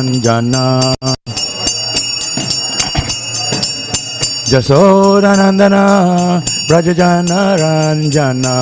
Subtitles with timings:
[0.00, 0.80] Ranjana
[4.50, 8.56] Jasodanandana Brajajana Ranjana.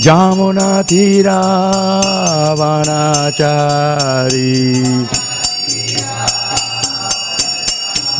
[0.00, 1.40] Jamuna Tira
[2.56, 4.48] Vanachari.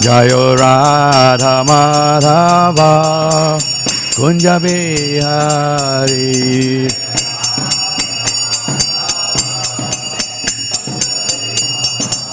[0.04, 1.58] Jayo Radha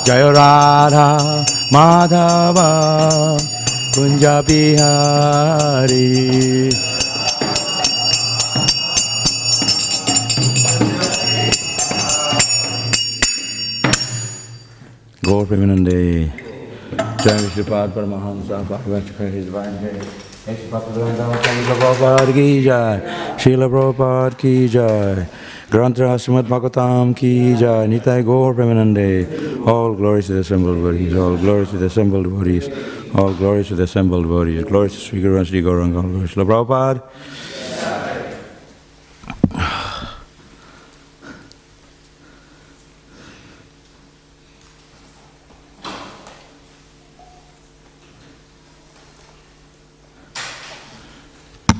[0.07, 1.05] जय राधा
[1.73, 2.57] माधव
[3.95, 6.09] कुंज बिहारी।
[15.25, 16.01] गौर प्रेमानंदे
[17.23, 19.93] जय श्रीपाद परमहंसा भागवत हिज वाइन है
[20.45, 23.01] श्रील प्रभुपाद की जय।
[23.39, 25.27] श्रील प्रभुपाद की जाए
[25.75, 31.35] Grantra Srimad Bhagavatam ki jai, Nitai Gaur Premanande, all glories to the assembled devotees, all
[31.35, 32.69] glories to the assembled devotees,
[33.13, 36.33] all glories to the assembled devotees, glories to Sri Guru and Sri Gauranga, all glories
[36.33, 37.03] to Prabhupada.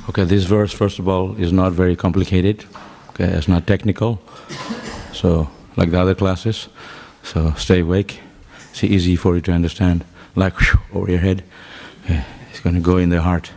[0.09, 2.65] Okay, this verse, first of all, is not very complicated.
[3.15, 4.19] Okay, it's not technical.
[5.13, 6.67] So, like the other classes.
[7.23, 8.19] So, stay awake.
[8.71, 10.03] It's easy for you to understand.
[10.35, 11.41] Like whew, over your head.
[12.03, 13.51] Okay, it's going to go in the heart.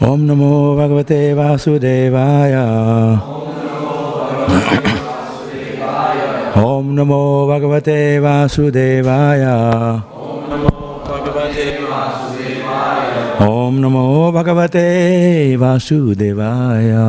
[0.00, 2.66] Om Namo Bhagavate Vasudevaya.
[6.56, 10.15] Om Namo Bhagavate Vasudevaya.
[13.38, 17.06] Om Namo Bhagavate Vasudevaya.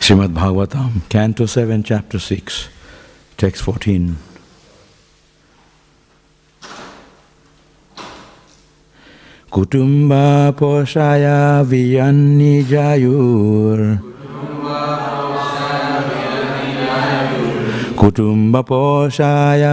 [0.00, 2.68] Srimad Bhagavatam, Canto 7, Chapter 6,
[3.36, 4.16] Text 14.
[9.50, 12.64] Kutumba poshaya viyanni
[18.00, 19.64] कुटुम्बपोषाय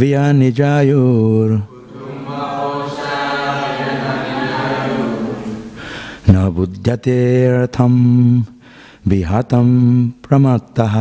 [0.00, 1.54] वियानिजायुर्
[6.30, 7.94] न बुध्यतेऽर्थं
[9.10, 9.68] विहतं
[10.24, 10.96] प्रमत्तः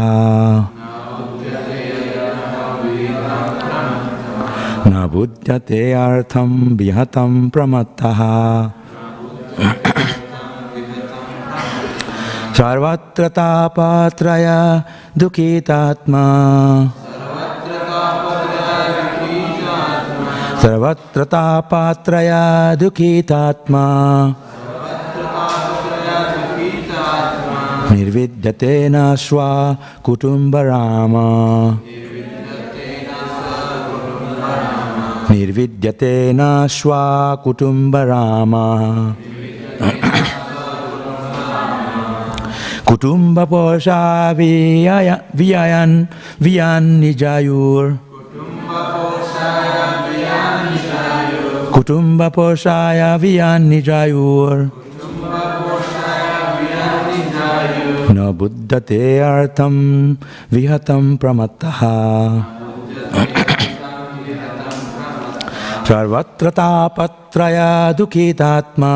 [4.91, 7.31] न बुध्यते अर्थं विहतं
[12.57, 14.81] सर्वत्र तापात्रय
[15.18, 16.23] दुःखितात्मा।
[20.62, 22.31] सर्वत्र तापात्रय
[22.79, 23.85] दुःखितात्मा।
[27.91, 31.25] निर्विद्यते न स्वा कुटुम्बरामा।
[35.31, 37.35] निर्विद्यते न स्वा
[42.87, 46.07] Kutumba posa viyan viyayan
[46.39, 47.99] viyan nijayur.
[51.75, 54.71] Kutumba posaya viyan nijayur.
[58.15, 60.15] Na buddhate artam
[60.47, 61.99] vihatam pramattaha.
[65.83, 68.95] Sarvatra tapatraya dukitatma.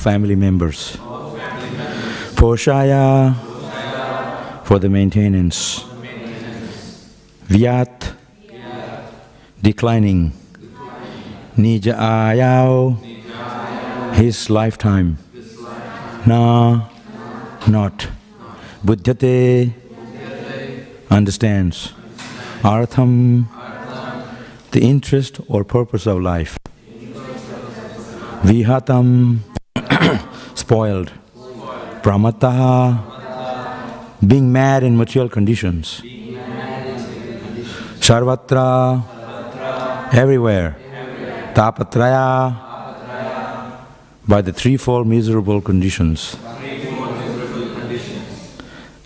[0.07, 0.95] family members.
[2.37, 3.35] For Poshaya
[4.65, 5.85] for the maintenance.
[7.49, 8.15] Vyat
[9.61, 10.33] declining.
[11.59, 12.97] Nija ayao
[14.15, 15.19] his lifetime.
[16.25, 16.87] Na
[17.67, 18.07] not.
[18.85, 19.73] Buddhate
[21.11, 21.93] understands.
[22.63, 23.49] Artham
[24.71, 26.57] the interest or purpose of life.
[28.47, 29.41] Vihatam,
[30.67, 31.13] spoiled.
[32.03, 32.99] Pramataha,
[34.27, 36.03] being mad in material conditions.
[38.03, 39.03] Sarvatra,
[40.13, 40.77] everywhere.
[41.55, 42.57] Tapatraya,
[44.27, 46.37] by the threefold miserable conditions.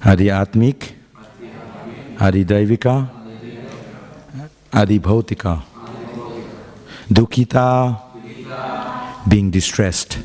[0.02, 0.94] Adi Atmik,
[2.18, 3.06] Adi Daivika,
[4.72, 5.62] Adi Bhautika.
[7.12, 8.00] Dukkita,
[9.28, 10.18] being distressed.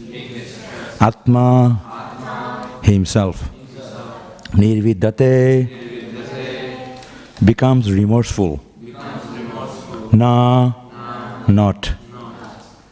[1.06, 3.48] Atma, himself.
[4.54, 5.69] Nirvidate,
[7.46, 8.60] becomes remorseful.
[10.12, 10.74] Na,
[11.48, 11.94] not.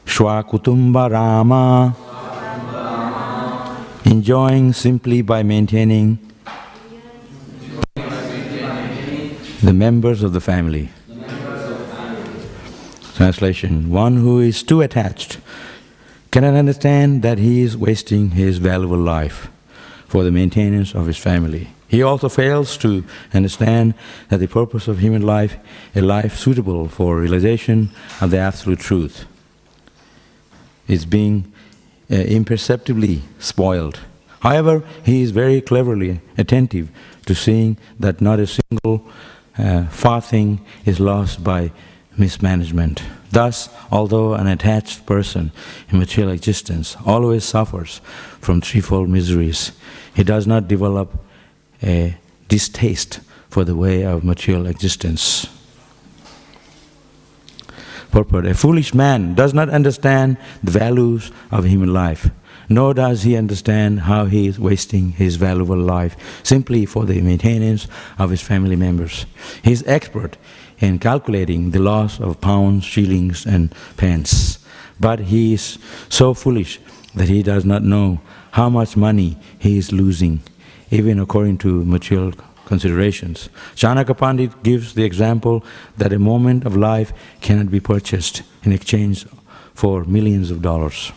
[0.05, 1.95] Shwakutumba Rama,
[4.05, 6.19] enjoying simply by maintaining
[9.63, 10.89] the members of the family.
[13.15, 15.39] Translation One who is too attached
[16.33, 19.51] cannot understand that he is wasting his valuable life
[20.07, 21.67] for the maintenance of his family.
[21.87, 23.03] He also fails to
[23.35, 23.93] understand
[24.29, 25.57] that the purpose of human life,
[25.95, 29.25] a life suitable for realization of the absolute truth,
[30.87, 31.53] is being
[32.09, 33.99] uh, imperceptibly spoiled.
[34.39, 36.89] However, he is very cleverly attentive
[37.27, 39.07] to seeing that not a single
[39.59, 41.71] uh, farthing is lost by
[42.17, 43.03] mismanagement.
[43.33, 45.51] Thus, although an attached person
[45.89, 47.99] in material existence always suffers
[48.39, 49.71] from threefold miseries,
[50.13, 51.19] he does not develop
[51.81, 52.15] a
[52.47, 55.47] distaste for the way of material existence.
[58.11, 62.29] Purport A foolish man does not understand the values of human life,
[62.69, 67.87] nor does he understand how he is wasting his valuable life simply for the maintenance
[68.19, 69.25] of his family members.
[69.63, 70.37] He is expert
[70.79, 74.59] in calculating the loss of pounds, shillings, and pence,
[74.99, 75.77] but he is
[76.09, 76.79] so foolish
[77.15, 78.19] that he does not know
[78.51, 80.41] how much money he is losing,
[80.91, 82.33] even according to material
[82.65, 83.49] considerations.
[83.75, 85.63] Chanakya Pandit gives the example
[85.97, 89.25] that a moment of life cannot be purchased in exchange
[89.73, 91.11] for millions of dollars.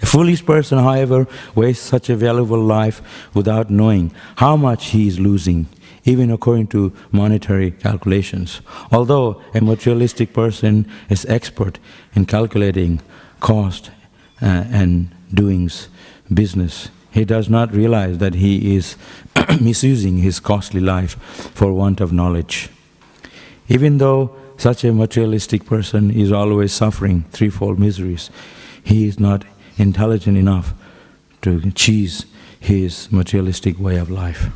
[0.00, 3.02] A foolish person, however, wastes such a valuable life
[3.34, 5.66] without knowing how much he is losing,
[6.04, 8.60] even according to monetary calculations.
[8.90, 11.78] Although a materialistic person is expert
[12.14, 13.00] in calculating
[13.40, 13.90] cost
[14.40, 15.88] uh, and doings,
[16.32, 18.96] business, he does not realize that he is
[19.60, 21.14] misusing his costly life
[21.54, 22.70] for want of knowledge.
[23.68, 28.30] Even though such a materialistic person is always suffering threefold miseries,
[28.82, 29.44] he is not
[29.76, 30.72] intelligent enough
[31.42, 32.26] to choose
[32.58, 34.50] his materialistic way of life.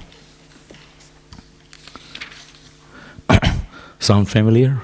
[4.07, 4.79] Sound familiar?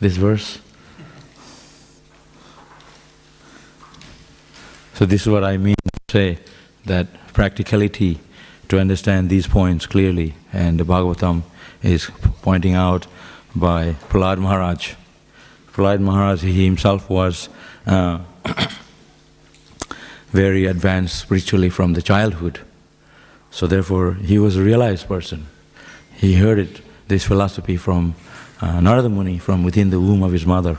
[0.00, 0.58] This verse?
[4.92, 6.38] So, this is what I mean to say
[6.84, 8.20] that practicality
[8.68, 11.44] to understand these points clearly, and the Bhagavatam
[11.82, 12.10] is
[12.42, 13.06] pointing out
[13.56, 14.92] by Prahlad Maharaj.
[15.72, 17.48] Prahlad Maharaj, he himself was
[17.86, 18.18] uh,
[20.32, 22.60] very advanced spiritually from the childhood.
[23.50, 25.46] So, therefore, he was a realized person.
[26.14, 28.14] he heard it, this philosophy from
[28.60, 30.78] uh, Narada Muni, from within the womb of his mother.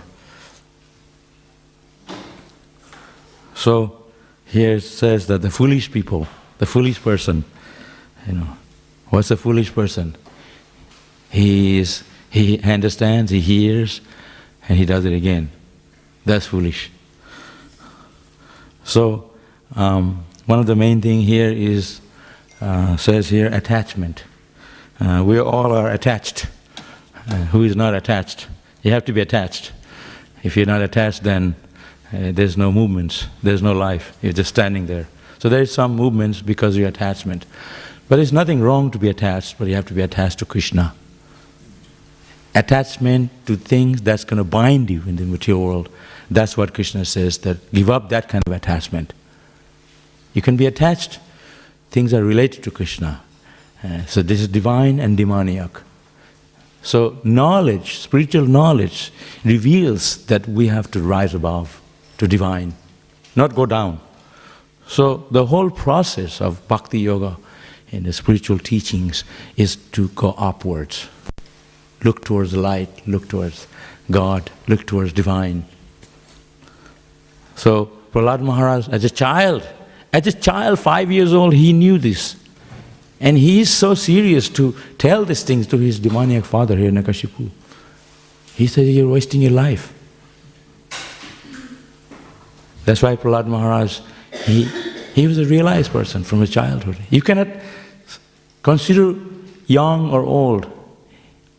[3.56, 4.04] So
[4.46, 6.28] here it says that the foolish people,
[6.58, 7.44] the foolish person,
[8.28, 8.58] you know,
[9.10, 10.16] what's a foolish person?
[11.30, 14.02] He is he understands, he hears,
[14.68, 15.52] and he does it again.
[16.26, 16.90] That's foolish.
[18.84, 19.32] So
[19.76, 22.02] um, one of the main thing here is
[22.60, 24.24] uh, says here attachment.
[25.00, 26.48] Uh, we all are attached.
[27.28, 28.48] Uh, who is not attached?
[28.84, 29.72] You have to be attached.
[30.44, 31.56] If you're not attached, then
[32.14, 34.16] uh, there's no movements, there's no life.
[34.22, 35.08] You're just standing there.
[35.40, 37.46] So there is some movements because of your attachment.
[38.08, 40.94] But there's nothing wrong to be attached, but you have to be attached to Krishna.
[42.54, 45.90] Attachment to things that's going to bind you in the material world.
[46.30, 49.14] That's what Krishna says, that give up that kind of attachment.
[50.34, 51.20] You can be attached,
[51.90, 53.22] things are related to Krishna.
[53.84, 55.82] Uh, so this is divine and demoniac.
[56.82, 59.12] So knowledge, spiritual knowledge,
[59.44, 61.82] reveals that we have to rise above
[62.18, 62.74] to divine,
[63.36, 64.00] not go down.
[64.88, 67.38] So the whole process of bhakti yoga
[67.92, 69.24] in the spiritual teachings
[69.56, 71.08] is to go upwards.
[72.04, 73.68] Look towards the light, look towards
[74.12, 75.66] God, look towards divine.
[77.56, 79.68] So Prahlad Maharaj, as a child,
[80.12, 82.36] as a child, five years old, he knew this.
[83.24, 87.50] And he is so serious to tell these things to his demoniac father, Hiranyakashipu.
[88.56, 89.94] He says, You're wasting your life.
[92.84, 94.02] That's why Prahlad Maharaj,
[94.44, 94.66] he,
[95.16, 96.98] he was a realized person from his childhood.
[97.10, 97.48] You cannot
[98.62, 99.16] consider
[99.68, 100.70] young or old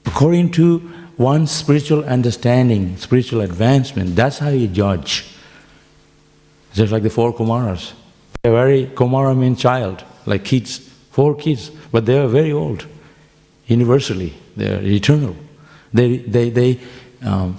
[0.05, 4.15] according to one's spiritual understanding, spiritual advancement.
[4.15, 5.25] That's how you judge.
[6.75, 7.95] Just like the four Kumaras.
[8.43, 12.85] They're very, Kumara means child, like kids, four kids, but they are very old,
[13.69, 14.35] universally.
[14.57, 15.37] They're eternal.
[15.93, 16.81] They, they, they,
[17.23, 17.57] um,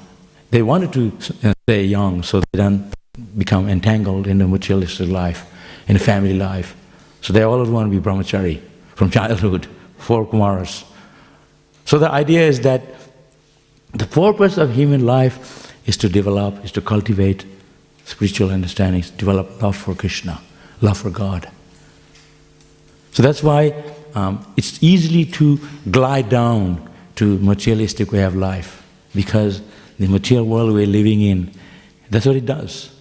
[0.51, 2.93] they wanted to stay young so they don't
[3.37, 5.49] become entangled in the materialistic life,
[5.87, 6.75] in the family life.
[7.21, 8.59] So they always want to be brahmachari
[8.95, 9.67] from childhood,
[9.99, 10.83] four Kumaras.
[11.85, 12.81] So the idea is that
[13.93, 17.45] the purpose of human life is to develop, is to cultivate
[18.03, 20.41] spiritual understandings, develop love for Krishna,
[20.81, 21.49] love for God.
[23.15, 23.73] So that's why
[24.13, 25.57] um, it's easily to
[25.89, 29.61] glide down to materialistic way of life because
[29.97, 31.49] the material world we're living in,
[32.09, 32.93] that's what it does.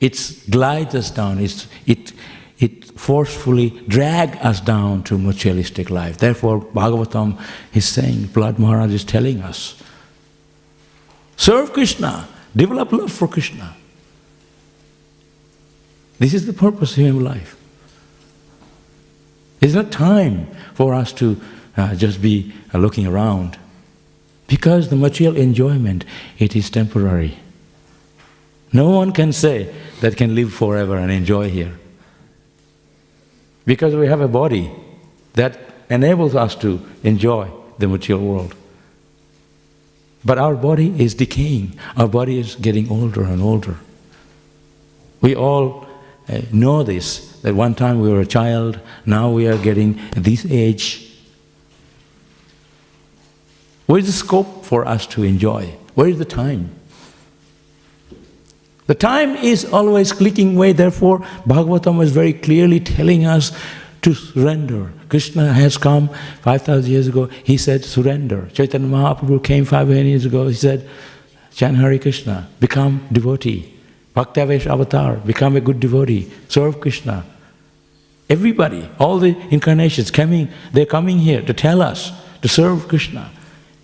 [0.00, 0.18] It
[0.50, 2.12] glides us down, it's, it,
[2.58, 6.18] it forcefully drags us down to materialistic life.
[6.18, 7.40] Therefore, Bhagavatam
[7.72, 9.80] is saying, Prahlad Maharaj is telling us,
[11.36, 13.76] serve Krishna, develop love for Krishna.
[16.18, 17.60] This is the purpose of human life.
[19.64, 21.40] It's not time for us to
[21.78, 23.56] uh, just be uh, looking around
[24.46, 26.04] because the material enjoyment,
[26.38, 27.38] it is temporary.
[28.74, 31.72] No one can say that can live forever and enjoy here.
[33.64, 34.70] Because we have a body
[35.32, 38.54] that enables us to enjoy the material world.
[40.26, 43.76] But our body is decaying, our body is getting older and older.
[45.22, 45.86] We all
[46.28, 50.46] uh, know this that one time we were a child, now we are getting this
[50.46, 51.12] age.
[53.86, 55.76] Where is the scope for us to enjoy?
[55.94, 56.70] Where is the time?
[58.86, 63.52] The time is always clicking away, therefore, Bhagavatam is very clearly telling us
[64.00, 64.92] to surrender.
[65.10, 66.08] Krishna has come
[66.40, 68.48] 5,000 years ago, he said, surrender.
[68.52, 70.88] Chaitanya Mahaprabhu came 500 years ago, he said,
[71.58, 73.73] Hare Krishna, become devotee.
[74.14, 77.24] Bhaktavesh avatar, become a good devotee, serve Krishna.
[78.30, 83.30] Everybody, all the incarnations coming, they're coming here to tell us to serve Krishna.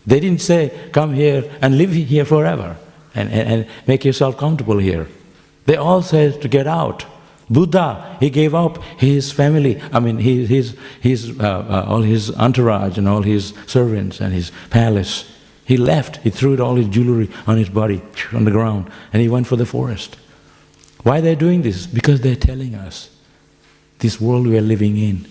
[0.07, 2.77] They didn't say, come here and live here forever
[3.15, 5.09] and, and, and make yourself comfortable here.
[5.67, 7.05] They all said to get out.
[7.51, 12.31] Buddha, he gave up his family, I mean, his, his, his, uh, uh, all his
[12.37, 15.30] entourage and all his servants and his palace.
[15.71, 19.29] He left, he threw all his jewelry on his body, on the ground, and he
[19.29, 20.17] went for the forest.
[21.05, 21.87] Why they're doing this?
[21.87, 23.09] Because they're telling us
[24.01, 25.29] this world we are living in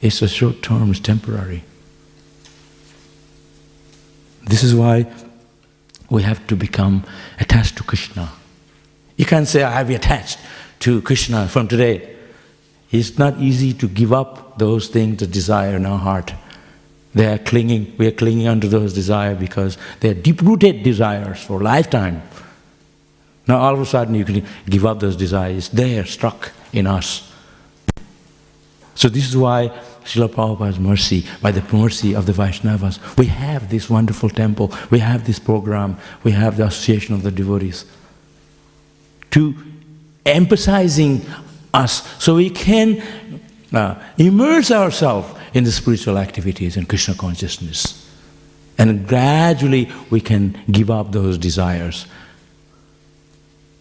[0.00, 1.64] is a short term, it's temporary.
[4.44, 5.12] This is why
[6.10, 7.02] we have to become
[7.40, 8.30] attached to Krishna.
[9.16, 10.38] You can't say, I have attached
[10.78, 12.14] to Krishna from today.
[12.92, 16.34] It's not easy to give up those things, the desire in our heart.
[17.16, 21.42] They are clinging, we are clinging onto those desires because they are deep rooted desires
[21.42, 22.22] for lifetime.
[23.48, 25.70] Now all of a sudden you can give up those desires.
[25.70, 27.32] They are struck in us.
[28.94, 29.68] So this is why
[30.04, 34.98] Srila Prabhupada's mercy, by the mercy of the Vaishnavas, we have this wonderful temple, we
[34.98, 37.86] have this program, we have the association of the devotees.
[39.30, 39.54] To
[40.26, 41.24] emphasizing
[41.72, 43.02] us so we can
[43.72, 48.06] uh, immerse ourselves in the spiritual activities and Krishna consciousness.
[48.76, 52.04] And gradually we can give up those desires.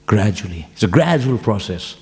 [0.05, 0.67] Gradually.
[0.71, 1.97] It's a gradual process.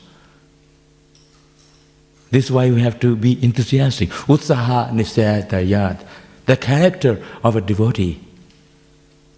[2.29, 4.09] This is why we have to be enthusiastic.
[4.09, 6.05] Utsaha nisayata yad.
[6.45, 8.21] The character of a devotee,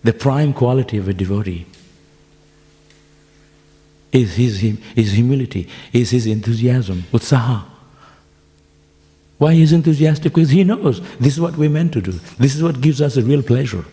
[0.03, 1.65] the prime quality of a devotee,
[4.11, 7.74] is his, his humility, is his enthusiasm, utsaha.
[9.37, 10.33] Why he is enthusiastic?
[10.33, 12.13] Because he knows this is what we're meant to do.
[12.39, 13.85] This is what gives us a real pleasure.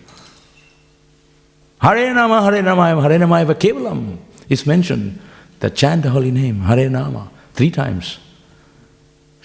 [1.81, 4.19] Hare Nama, Hare Nama, Hare Nama Eva Kevalam
[4.49, 5.19] is mentioned.
[5.59, 8.19] That chant the holy name, Hare Nama, three times.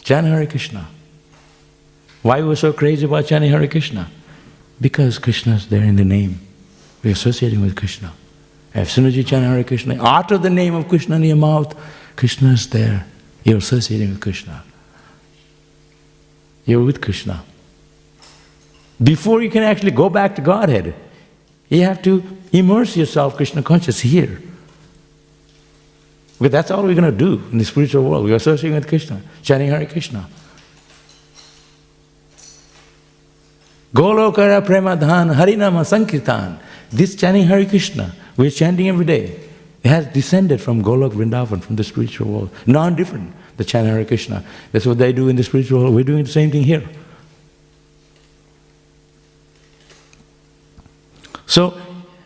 [0.01, 0.88] Chant Hare Krishna.
[2.22, 4.10] Why we're so crazy about chanting Hare Krishna?
[4.80, 6.39] Because Krishna is there in the name.
[7.04, 8.13] We're associating with Krishna.
[8.74, 11.75] As soon as you chant Hare Krishna, utter the name of Krishna in your mouth,
[12.16, 13.08] Krishna is there.
[13.44, 14.63] You're associating with Krishna.
[16.67, 17.43] You're with Krishna.
[19.01, 20.93] Before you can actually go back to Godhead,
[21.69, 24.41] you have to immerse yourself Krishna conscious here.
[26.38, 28.25] Because that's all we're going to do in the spiritual world.
[28.25, 30.27] We're associating with Krishna, chanting Hare Krishna.
[33.93, 36.59] Golokara Premadhan Harinama Sankirtan.
[36.89, 39.39] This chanting Hare Krishna, we're chanting every day.
[39.83, 42.50] It has descended from Golok Vrindavan, from the spiritual world.
[42.65, 44.43] Non different, the chant Hare Krishna.
[44.71, 45.95] That's what they do in the spiritual world.
[45.95, 46.87] We're doing the same thing here.
[51.45, 51.71] So,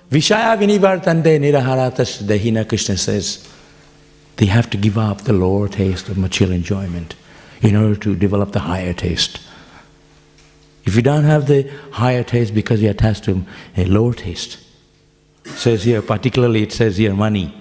[0.10, 3.48] Vishaya Vinivartande Niraharatas Dahina Krishna says,
[4.38, 7.16] they have to give up the lower taste of material enjoyment
[7.62, 9.40] in order to develop the higher taste.
[10.84, 13.46] If you don't have the higher taste because you're attached to
[13.78, 14.58] a lower taste,
[15.46, 17.54] says here, particularly it says here money.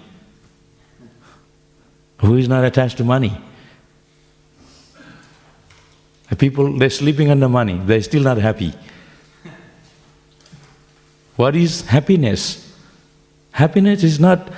[2.18, 3.38] Who is not attached to money?
[6.30, 8.72] The people, they're sleeping under money, they're still not happy.
[11.36, 12.72] What is happiness?
[13.50, 14.48] Happiness is not,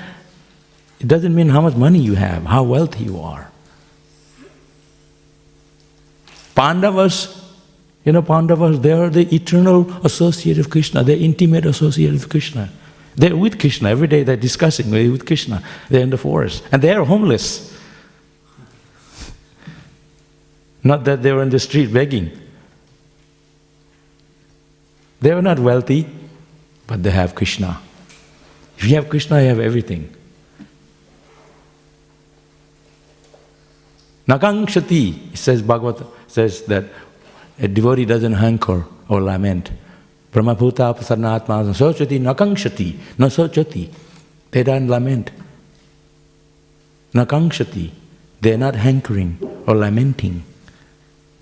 [1.01, 3.51] it doesn't mean how much money you have, how wealthy you are.
[6.55, 7.43] Pandavas,
[8.05, 12.69] you know, Pandavas, they are the eternal associate of Krishna, they're intimate associate of Krishna.
[13.17, 16.93] They're with Krishna every day, they're discussing, with Krishna, they're in the forest, and they
[16.93, 17.72] are homeless.
[20.85, 22.31] Not that they were in the street begging.
[25.21, 26.09] They were not wealthy,
[26.87, 27.81] but they have Krishna.
[28.77, 30.13] If you have Krishna, you have everything.
[34.27, 36.85] Nakangshati, says Bhagavad says that
[37.61, 39.71] a devotee doesn't hanker or lament.
[40.33, 43.93] Brahmabhuta prasannatma sochati nakangshati, no sochati.
[44.51, 45.31] They don't lament.
[47.15, 47.91] Nakangshati,
[48.41, 50.43] they are not hankering or lamenting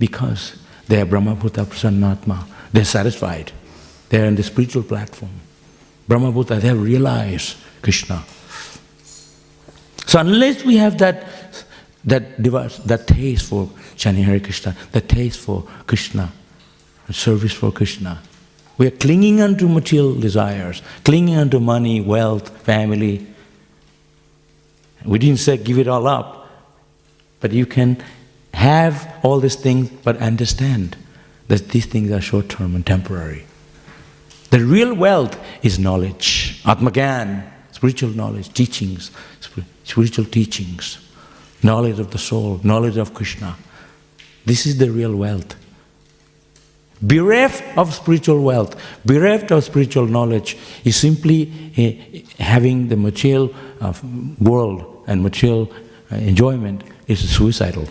[0.01, 0.57] because
[0.89, 2.45] they are Brahmabhuta Prasannatma.
[2.73, 3.53] They're satisfied.
[4.09, 5.31] They're on the spiritual platform.
[6.09, 8.25] Brahmabhuta, they have realized Krishna.
[10.07, 11.25] So unless we have that,
[12.05, 16.33] that device, that taste for chanting Hare Krishna, that taste for Krishna,
[17.13, 18.21] service for Krishna,
[18.79, 23.27] we are clinging unto material desires, clinging unto money, wealth, family.
[25.05, 26.49] We didn't say give it all up,
[27.41, 28.03] but you can
[28.55, 30.97] have all these things, but understand
[31.49, 33.45] that these things are short term and temporary.
[34.51, 39.11] The real wealth is knowledge, Atmagan, spiritual knowledge, teachings,
[39.85, 40.99] spiritual teachings,
[41.63, 43.57] knowledge of the soul, knowledge of Krishna.
[44.45, 45.57] This is the real wealth.
[47.03, 53.55] Bereft of spiritual wealth, bereft of spiritual knowledge is simply uh, having the material
[54.39, 55.73] world and material
[56.13, 57.89] uh, enjoyment is suicidal.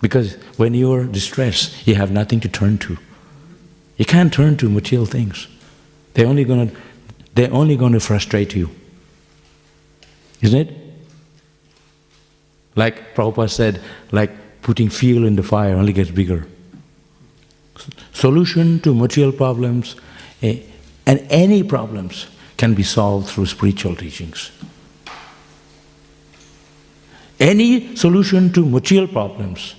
[0.00, 2.98] Because when you are distressed, you have nothing to turn to.
[3.96, 5.48] You can't turn to material things.
[6.14, 6.76] They're only going to,
[7.34, 8.70] they're only to frustrate you.
[10.40, 10.76] Isn't it?
[12.76, 13.80] Like Prabhupada said,
[14.12, 14.30] like
[14.62, 16.46] putting fuel in the fire only gets bigger.
[18.12, 19.96] Solution to material problems
[20.42, 20.60] eh,
[21.06, 24.52] and any problems can be solved through spiritual teachings.
[27.40, 29.74] Any solution to material problems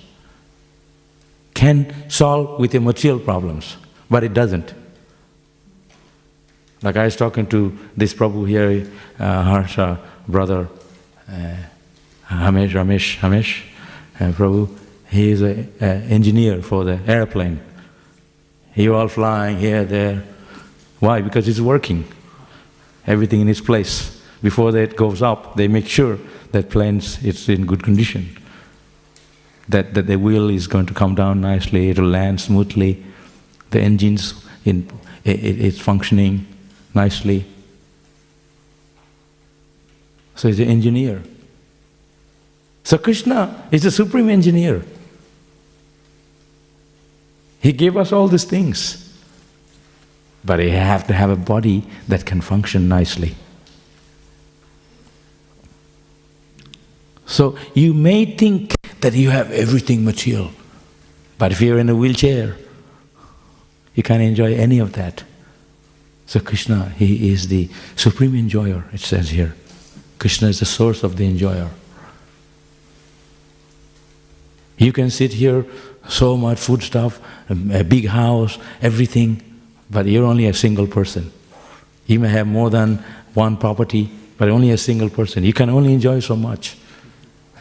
[1.60, 3.76] can solve with the material problems,
[4.08, 4.72] but it doesn't.
[6.82, 10.68] Like I was talking to this Prabhu here, uh, Harsha brother,
[11.28, 11.56] uh,
[12.28, 13.62] Hamesh, Ramesh, Hamesh,
[14.18, 14.74] uh, Prabhu,
[15.10, 15.70] he is an
[16.16, 17.60] engineer for the airplane.
[18.74, 20.24] You all flying here, there.
[20.98, 21.20] Why?
[21.20, 22.04] Because it's working.
[23.06, 24.22] Everything in its place.
[24.42, 26.18] Before that goes up, they make sure
[26.52, 28.39] that planes it's in good condition.
[29.70, 33.02] That, that the wheel is going to come down nicely, it'll land smoothly,
[33.70, 34.88] the engine's in,
[35.24, 36.46] it, it's functioning
[36.94, 37.44] nicely.
[40.34, 41.22] So he's an engineer.
[42.84, 44.84] So Krishna is the supreme engineer.
[47.60, 49.06] He gave us all these things.
[50.44, 53.34] But you have to have a body that can function nicely.
[57.30, 60.50] So you may think that you have everything material,
[61.38, 62.56] but if you're in a wheelchair,
[63.94, 65.22] you can't enjoy any of that.
[66.26, 69.54] So Krishna, He is the supreme enjoyer, it says here.
[70.18, 71.70] Krishna is the source of the enjoyer.
[74.76, 75.64] You can sit here,
[76.08, 79.40] so much food stuff, a, big house, everything,
[79.88, 81.30] but you're only a single person.
[82.06, 85.44] You may have more than one property, but only a single person.
[85.44, 86.76] You can only enjoy so much,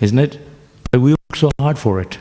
[0.02, 0.40] isn't it?
[0.92, 2.18] But we work so hard for it.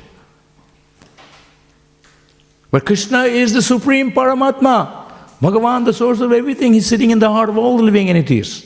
[2.70, 5.06] But Krishna is the supreme Paramatma.
[5.40, 8.64] Bhagavan, the source of everything, He's sitting in the heart of all the living entities.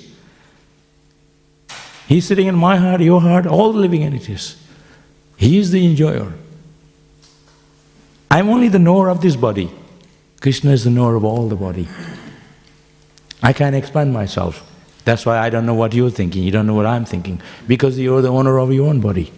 [2.09, 4.57] He's sitting in my heart, your heart, all the living entities.
[5.37, 6.33] He is the enjoyer.
[8.31, 9.71] I'm only the knower of this body.
[10.41, 11.87] Krishna is the knower of all the body.
[13.43, 14.72] I can't expand myself.
[15.05, 17.99] That's why I don't know what you're thinking, you don't know what I'm thinking, because
[17.99, 19.33] you're the owner of your own body.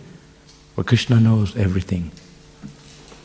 [0.76, 2.10] But Krishna knows everything.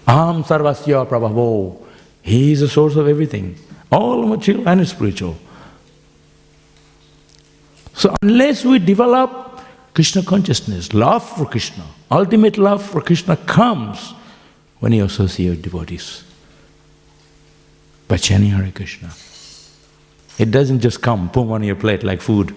[0.08, 1.86] Aham sarvasya prabhavo.
[2.21, 3.56] He is the source of everything,
[3.91, 5.38] all material and spiritual.
[7.93, 9.62] So unless we develop
[9.93, 14.13] Krishna consciousness, love for Krishna, ultimate love for Krishna comes
[14.80, 16.23] when you associate devotees.
[18.08, 19.12] By chanting Hare Krishna.
[20.39, 22.56] It doesn't just come, boom on your plate like food.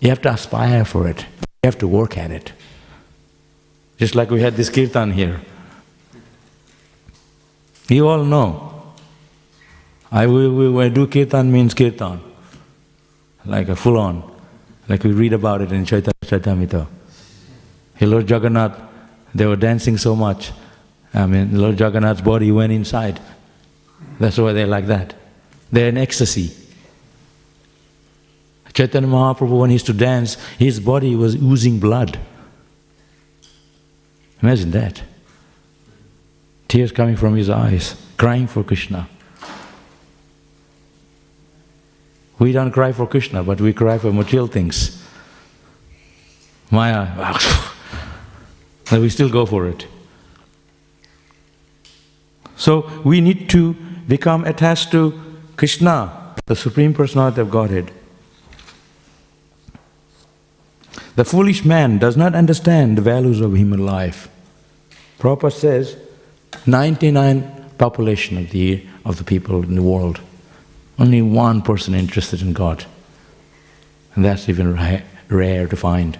[0.00, 1.22] You have to aspire for it.
[1.62, 2.52] You have to work at it.
[3.96, 5.40] Just like we had this kirtan here.
[7.88, 8.92] You all know.
[10.12, 12.20] I we, we, do kirtan means kirtan,
[13.46, 14.22] like a full on,
[14.86, 16.86] like we read about it in Chaitanya Charitamrita.
[17.94, 18.78] Hey, Lord Jagannath,
[19.34, 20.52] they were dancing so much.
[21.14, 23.18] I mean, Lord Jagannath's body went inside.
[24.20, 25.14] That's why they're like that.
[25.72, 26.65] They're in ecstasy.
[28.76, 32.18] Chaitanya Mahaprabhu, when he used to dance, his body was oozing blood.
[34.42, 35.02] Imagine that.
[36.68, 39.08] Tears coming from his eyes, crying for Krishna.
[42.38, 45.02] We don't cry for Krishna, but we cry for material things.
[46.70, 47.06] Maya,
[48.90, 49.86] but we still go for it.
[52.56, 53.72] So we need to
[54.06, 55.18] become attached to
[55.56, 57.90] Krishna, the Supreme Personality of Godhead.
[61.16, 64.28] The foolish man does not understand the values of human life.
[65.18, 65.96] Prabhupada says
[66.66, 70.20] 99 population of the, of the people in the world,
[70.98, 72.84] only one person interested in God.
[74.14, 76.18] And that's even ra- rare to find.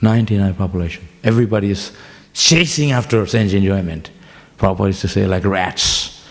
[0.00, 1.06] 99 population.
[1.24, 1.92] Everybody is
[2.32, 4.10] chasing after sense enjoyment.
[4.58, 6.24] Prabhupada used to say like rats,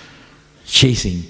[0.65, 1.23] chasing.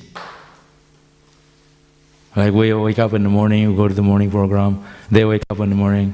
[2.36, 5.42] Like we wake up in the morning, we go to the morning program, they wake
[5.50, 6.14] up in the morning,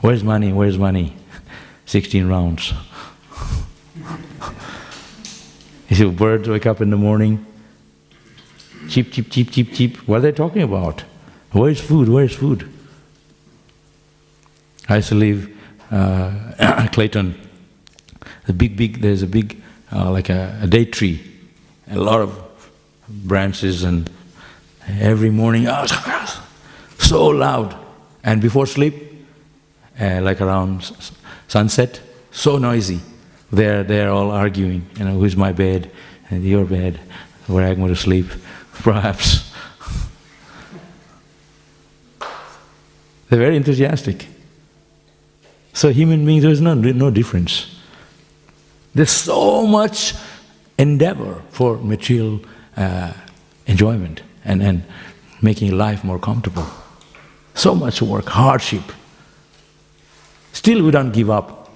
[0.00, 1.16] where's money, where's money?
[1.86, 2.74] 16 rounds.
[5.88, 7.46] you see, birds wake up in the morning,
[8.90, 9.96] cheep, cheep, cheep, cheep, cheep.
[10.06, 11.04] What are they talking about?
[11.52, 12.70] Where's food, where's food?
[14.86, 15.50] I used to live
[15.90, 17.40] uh, Clayton.
[18.46, 21.22] The big, big, there's a big, uh, like a, a date tree,
[21.90, 22.70] a lot of
[23.08, 24.10] branches, and
[25.00, 25.66] every morning,
[26.98, 27.76] so loud.
[28.22, 28.94] And before sleep,
[30.00, 30.90] uh, like around
[31.46, 33.00] sunset, so noisy.
[33.50, 35.90] They're, they're all arguing, you know, who's my bed
[36.30, 37.00] and your bed,
[37.46, 38.26] where I'm going to sleep,
[38.74, 39.52] perhaps.
[43.28, 44.26] They're very enthusiastic.
[45.72, 47.74] So human beings, there's no, no difference.
[48.94, 50.14] There's so much
[50.78, 52.40] endeavor for material
[52.76, 53.12] uh,
[53.66, 54.82] enjoyment and, and
[55.40, 56.66] making life more comfortable.
[57.54, 58.82] So much work, hardship.
[60.52, 61.70] Still, we don't give up.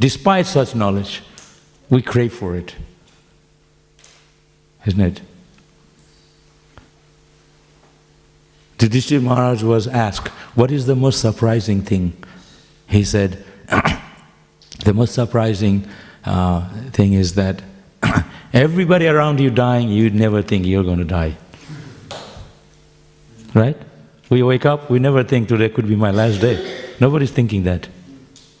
[0.00, 1.22] Despite such knowledge,
[1.90, 2.74] we crave for it.
[4.86, 5.20] Isn't it?
[8.80, 12.12] Yudhishthira Maharaj was asked, What is the most surprising thing?
[12.86, 13.42] He said,
[14.84, 15.88] The most surprising
[16.24, 17.62] uh, thing is that
[18.52, 21.36] everybody around you dying, you'd never think you're going to die.
[23.54, 23.76] Right?
[24.30, 26.58] We wake up, we never think today could be my last day.
[27.00, 27.88] Nobody's thinking that.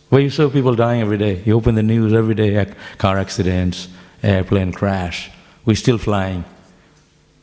[0.08, 3.88] Where you saw people dying every day, you open the news every day, car accidents,
[4.22, 5.30] airplane crash.
[5.64, 6.44] We're still flying,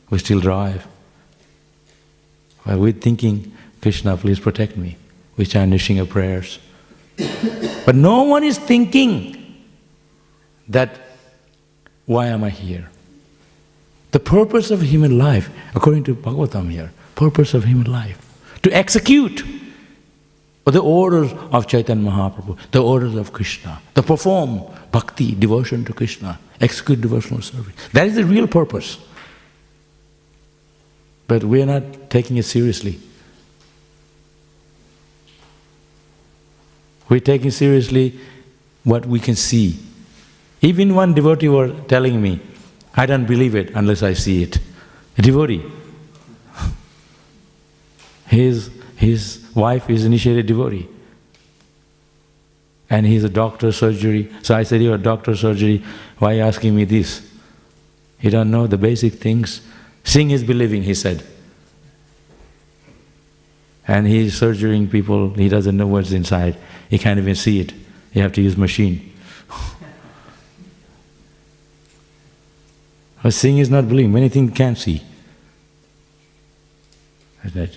[0.10, 0.88] we still drive.
[2.64, 4.98] While we're thinking, Krishna, please protect me.
[5.36, 6.60] We're chanting our prayers.
[7.84, 9.66] But no one is thinking
[10.68, 11.00] that
[12.06, 12.90] why am I here?
[14.12, 18.18] The purpose of human life, according to Bhagavatam here, purpose of human life,
[18.64, 19.44] to execute
[20.66, 26.40] the orders of Chaitanya Mahaprabhu, the orders of Krishna, to perform bhakti, devotion to Krishna,
[26.60, 27.76] execute devotional service.
[27.94, 28.98] That is the real purpose.
[31.28, 33.00] But we are not taking it seriously.
[37.08, 38.20] We're taking seriously
[38.84, 39.78] what we can see.
[40.62, 42.40] Even one devotee was telling me,
[42.96, 44.58] I don't believe it unless I see it.
[45.18, 45.64] A devotee.
[48.32, 50.88] His, his wife is initiated devotee.
[52.90, 54.32] And he's a doctor surgery.
[54.42, 55.84] So I said, You're a doctor surgery,
[56.18, 57.30] why are you asking me this?
[58.22, 59.60] You don't know the basic things.
[60.06, 61.24] Seeing is believing, he said.
[63.86, 66.56] And he's surgerying people, he doesn't know what's inside.
[66.90, 67.74] He can't even see it.
[68.14, 69.14] You have to use machine.
[73.24, 74.14] But seeing is not believing.
[74.14, 75.04] Many things can't see.
[77.44, 77.70] Like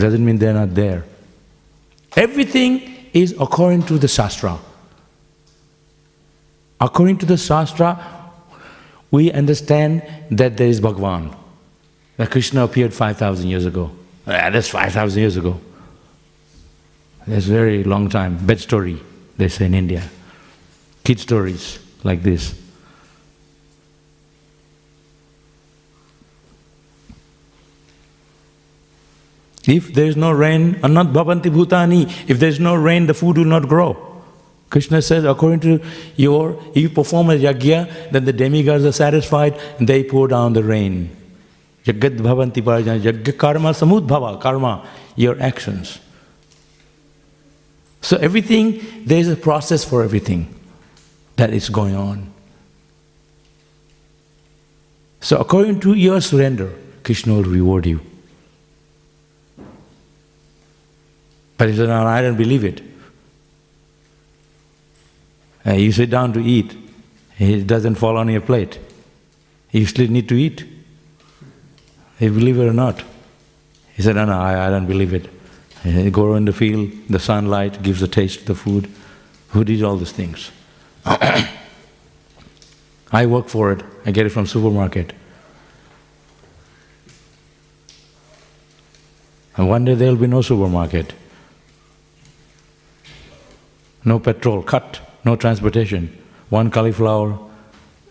[0.00, 0.06] that.
[0.06, 1.04] Doesn't mean they're not there.
[2.16, 4.58] Everything is according to the Shastra.
[6.80, 7.98] According to the Shastra,
[9.10, 11.36] we understand that there is Bhagwan,
[12.16, 13.90] that Krishna appeared 5,000 years ago.
[14.24, 15.60] That's 5,000 years ago.
[17.26, 18.44] That's a very long time.
[18.46, 18.98] Bed story,
[19.36, 20.08] they say in India.
[21.04, 22.54] Kid stories like this.
[29.66, 33.14] If there is no rain, uh, anat bhavanti bhutani, if there is no rain, the
[33.14, 34.06] food will not grow.
[34.70, 35.84] Krishna says, according to
[36.16, 40.52] your, if you perform a yajna, then the demigods are satisfied and they pour down
[40.52, 41.14] the rain.
[41.84, 45.98] Jagat bhavanti parajana, yajna karma samudbhava, karma, your actions.
[48.00, 50.54] So everything, there is a process for everything
[51.36, 52.32] that is going on.
[55.20, 58.00] So according to your surrender, Krishna will reward you.
[61.60, 62.80] But he said, no, I don't believe it.
[65.66, 66.74] Uh, you sit down to eat,
[67.38, 68.78] it doesn't fall on your plate.
[69.70, 70.64] You still need to eat.
[72.18, 73.04] You believe it or not.
[73.92, 75.28] He said, no, no, I, I don't believe it.
[75.84, 78.90] Uh, go in the field, the sunlight gives a taste to the food.
[79.48, 80.50] Who did all these things?
[81.04, 81.50] I
[83.26, 83.82] work for it.
[84.06, 85.12] I get it from supermarket.
[89.58, 91.12] And one day there will be no supermarket.
[94.04, 96.16] No petrol, cut, no transportation.
[96.48, 97.38] One cauliflower,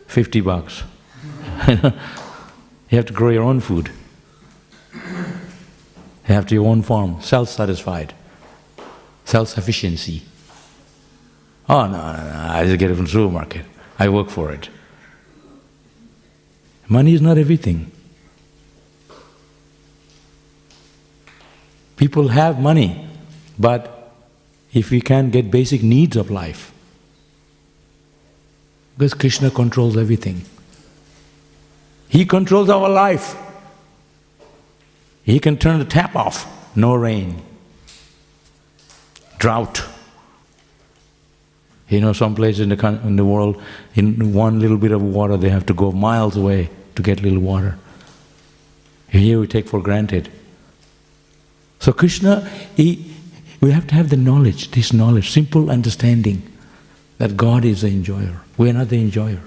[0.08, 0.84] 50 bucks.
[1.68, 3.92] you have to grow your own food.
[4.94, 8.14] You have to your own farm, self-satisfied,
[9.26, 10.22] self-sufficiency.
[11.68, 13.66] Oh, no, no, no, I just get it from the supermarket.
[13.98, 14.70] I work for it.
[16.88, 17.92] Money is not everything.
[21.98, 23.08] People have money,
[23.58, 23.99] but
[24.74, 26.72] if we can't get basic needs of life,
[28.98, 30.42] because Krishna controls everything.
[32.10, 33.36] He controls our life.
[35.24, 37.42] He can turn the tap off, no rain,
[39.38, 39.84] drought.
[41.88, 43.62] You know, some places in the, in the world,
[43.96, 47.40] in one little bit of water, they have to go miles away to get little
[47.40, 47.78] water.
[49.10, 50.30] Here we take for granted.
[51.80, 53.09] So Krishna, he,
[53.62, 56.42] we have to have the knowledge, this knowledge, simple understanding
[57.18, 58.42] that God is the enjoyer.
[58.58, 59.42] We are not the enjoyer.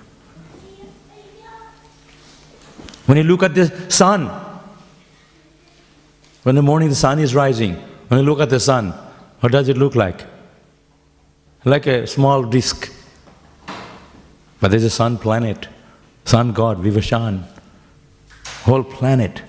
[3.06, 4.28] When you look at the sun,
[6.42, 7.74] when the morning the sun is rising,
[8.08, 8.92] when you look at the sun,
[9.40, 10.24] what does it look like?
[11.64, 12.92] Like a small disk.
[14.60, 15.68] But there's a sun planet,
[16.24, 17.44] sun god, Vivasvan,
[18.64, 19.42] whole planet.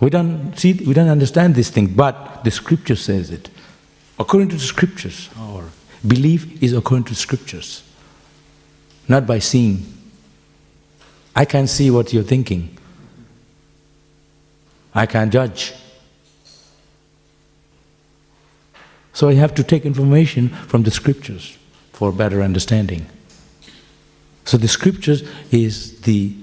[0.00, 3.48] We don't see, we don't understand this thing, but the scripture says it.
[4.18, 5.64] According to the scriptures, our
[6.06, 7.82] belief is according to scriptures,
[9.08, 9.86] not by seeing.
[11.34, 12.76] I can't see what you're thinking.
[14.94, 15.74] I can't judge.
[19.12, 21.56] So I have to take information from the scriptures
[21.92, 23.06] for better understanding.
[24.44, 26.34] So the scriptures is the,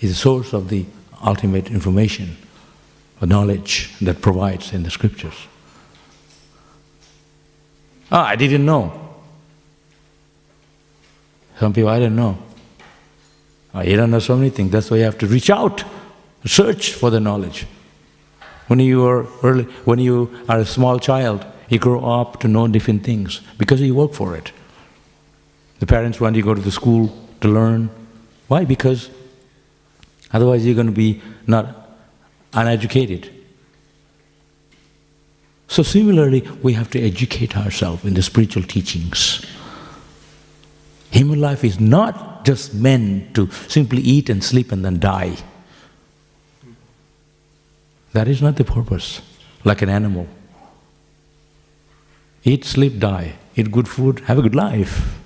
[0.00, 0.86] is the source of the
[1.24, 2.36] ultimate information,
[3.20, 5.34] or knowledge that provides in the scriptures.
[8.10, 8.92] Ah, I didn't know.
[11.58, 12.38] Some people, I don't know.
[13.74, 14.70] Ah, you don't know so many things.
[14.70, 15.84] That's why you have to reach out,
[16.44, 17.66] search for the knowledge.
[18.68, 22.68] When you are early, when you are a small child, you grow up to know
[22.68, 24.52] different things because you work for it.
[25.78, 27.90] The parents want you to go to the school to learn.
[28.48, 28.64] Why?
[28.64, 29.10] Because
[30.32, 31.85] otherwise you're going to be not
[32.56, 33.30] uneducated.
[35.68, 39.44] So similarly, we have to educate ourselves in the spiritual teachings.
[41.10, 45.36] Human life is not just meant to simply eat and sleep and then die.
[48.12, 49.20] That is not the purpose,
[49.64, 50.26] like an animal.
[52.44, 53.34] Eat, sleep, die.
[53.56, 55.18] Eat good food, have a good life.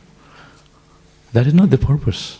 [1.32, 2.39] That is not the purpose.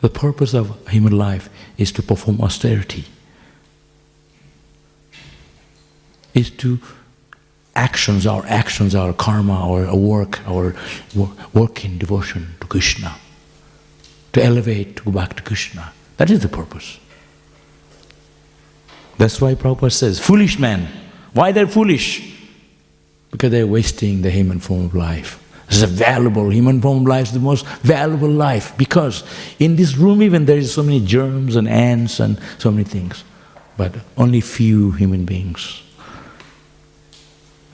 [0.00, 3.04] The purpose of human life is to perform austerity,
[6.32, 6.78] is to
[7.74, 10.74] actions, our actions, our karma, our work, our
[11.52, 13.16] work in devotion to Krishna,
[14.32, 15.92] to elevate, to go back to Krishna.
[16.16, 16.98] That is the purpose.
[19.18, 20.88] That's why Prabhupada says, foolish man.
[21.32, 22.36] Why they're foolish?
[23.30, 25.39] Because they're wasting the human form of life.
[25.70, 29.22] Is a valuable, human form of life is the most valuable life because
[29.60, 33.22] in this room even there is so many germs and ants and so many things.
[33.76, 35.80] But only few human beings.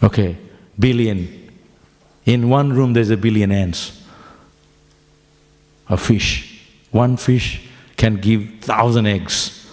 [0.02, 0.36] Okay,
[0.78, 1.50] billion.
[2.26, 4.02] In one room there's a billion ants.
[5.88, 6.60] A fish.
[6.90, 9.66] One fish can give thousand eggs.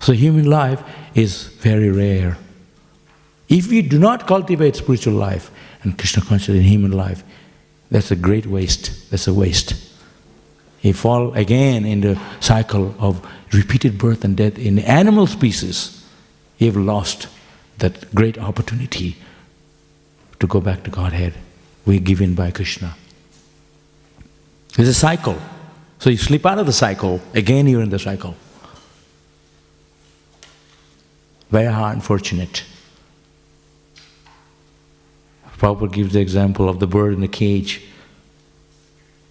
[0.00, 0.82] So human life
[1.14, 2.36] is very rare.
[3.52, 5.50] If we do not cultivate spiritual life
[5.82, 7.22] and Krishna consciousness in human life,
[7.90, 9.10] that's a great waste.
[9.10, 9.74] That's a waste.
[10.80, 13.20] You fall again in the cycle of
[13.52, 16.02] repeated birth and death in animal species.
[16.56, 17.28] You've lost
[17.76, 19.16] that great opportunity
[20.40, 21.34] to go back to Godhead.
[21.84, 22.96] We're given by Krishna.
[24.78, 25.36] It's a cycle.
[25.98, 28.34] So you slip out of the cycle, again you're in the cycle.
[31.50, 32.64] Very unfortunate.
[35.62, 37.82] Prabhupada gives the example of the bird in a cage.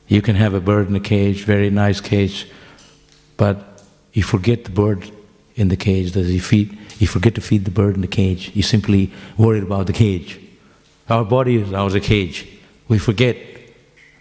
[0.08, 2.48] You can have a bird in a cage, very nice cage,
[3.36, 5.12] but you forget the bird
[5.56, 6.13] in the cage.
[6.13, 6.78] Does he feed?
[7.00, 8.52] You forget to feed the bird in the cage.
[8.56, 10.39] You simply worried about the cage.
[11.10, 12.48] Our body is our cage.
[12.88, 13.36] We forget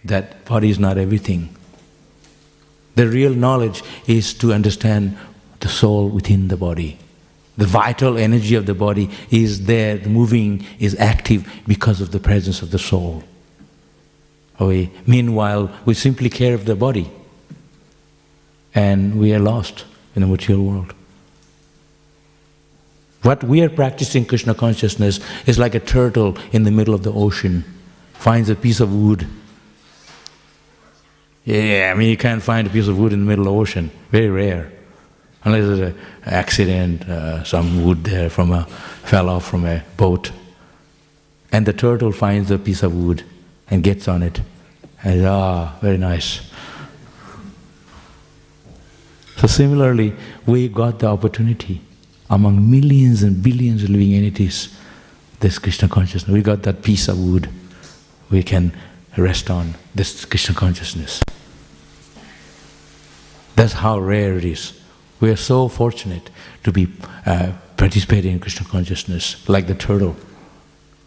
[0.05, 1.55] that body is not everything.
[2.97, 5.17] The real knowledge is to understand
[5.61, 6.99] the soul within the body.
[7.61, 12.19] The vital energy of the body is there, the moving is active because of the
[12.19, 13.23] presence of the soul.
[14.59, 17.11] We, meanwhile, we simply care of the body
[18.75, 20.95] and we are lost in the material world.
[23.25, 27.13] What we are practicing Krishna consciousness is like a turtle in the middle of the
[27.13, 27.65] ocean
[28.15, 29.27] finds a piece of wood.
[31.45, 33.61] Yeah, I mean, you can't find a piece of wood in the middle of the
[33.61, 34.73] ocean, very rare
[35.45, 40.31] unless there's an accident, uh, some wood there from a fell off from a boat,
[41.53, 43.23] and the turtle finds a piece of wood
[43.71, 44.41] and gets on it,
[45.03, 46.41] and ah, very nice.
[49.37, 50.13] So similarly,
[50.47, 51.81] we got the opportunity
[52.29, 54.77] among millions and billions of living entities,
[55.41, 56.33] this Krishna consciousness.
[56.33, 57.49] We got that piece of wood
[58.31, 58.73] we can
[59.17, 61.23] rest on, this Krishna consciousness.
[63.57, 64.80] That's how rare it is.
[65.21, 66.31] We are so fortunate
[66.65, 66.89] to be
[67.27, 70.17] uh, participating in Krishna consciousness, like the turtle,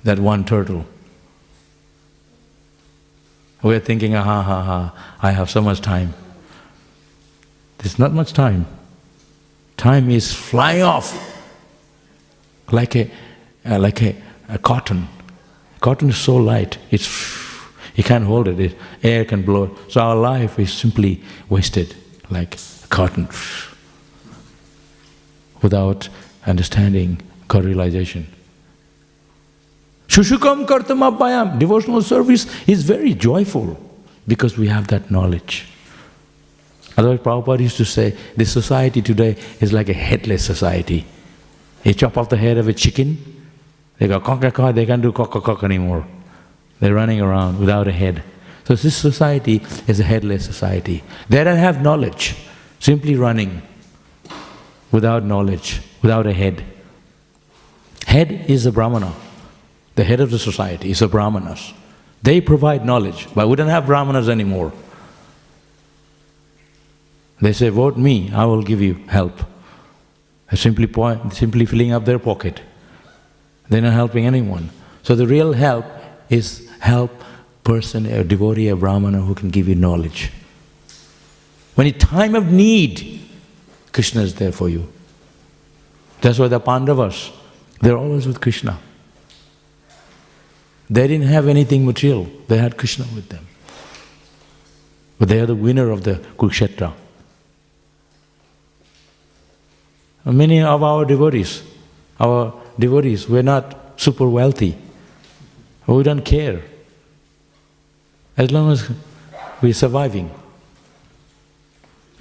[0.03, 0.85] that one turtle.
[3.63, 6.13] We are thinking, ah, ha, ha, ha, I have so much time.
[7.79, 8.67] There's not much time.
[9.77, 11.11] Time is flying off
[12.71, 13.09] like a,
[13.65, 14.15] uh, like a,
[14.47, 15.07] a, cotton.
[15.79, 17.07] Cotton is so light, it's,
[17.95, 19.71] you can't hold it, it, air can blow it.
[19.89, 21.95] So our life is simply wasted
[22.29, 22.57] like
[22.89, 23.27] cotton
[25.63, 26.09] without
[26.45, 28.27] understanding God realization.
[30.07, 33.79] Shushukam kartam apayam, devotional service is very joyful
[34.27, 35.67] because we have that knowledge.
[36.95, 41.05] Otherwise, Prabhupada used to say, this society today is like a headless society.
[41.83, 43.17] You chop off the head of a chicken,
[43.97, 46.05] they go cock cock, they can't do cock cock anymore.
[46.79, 48.23] They're running around without a head.
[48.65, 51.03] So this society is a headless society.
[51.29, 52.35] They don't have knowledge,
[52.79, 53.61] simply running
[54.93, 56.63] without knowledge, without a head.
[58.05, 59.13] Head is the Brahmana.
[59.95, 61.73] The head of the society is the Brahmanas.
[62.21, 64.71] They provide knowledge, but we don't have Brahmanas anymore.
[67.41, 69.41] They say, vote me, I will give you help.
[70.53, 72.61] Simply, point, simply filling up their pocket.
[73.67, 74.69] They're not helping anyone.
[75.01, 75.85] So the real help
[76.29, 77.11] is help
[77.63, 80.31] person, a devotee, a brahmana who can give you knowledge.
[81.75, 83.12] When in time of need,
[83.93, 84.91] Krishna is there for you.
[86.19, 87.31] That's why the Pandavas,
[87.79, 88.79] they're always with Krishna.
[90.89, 93.47] They didn't have anything material, they had Krishna with them.
[95.19, 96.93] But they are the winner of the Kurukshetra.
[100.25, 101.63] Many of our devotees,
[102.19, 104.77] our devotees, we're not super wealthy.
[105.85, 106.61] We don't care.
[108.37, 108.89] As long as
[109.61, 110.31] we're surviving.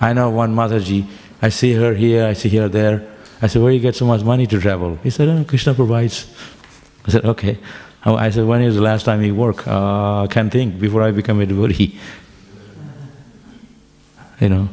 [0.01, 1.07] I know one Mataji,
[1.43, 3.03] I see her here, I see her there.
[3.43, 4.97] I said, where do you get so much money to travel?
[5.03, 6.33] He said, oh, Krishna provides.
[7.05, 7.59] I said, okay.
[8.05, 9.67] I said, when is the last time you work?
[9.67, 11.99] Uh, I can't think, before I become a devotee.
[14.41, 14.69] You know,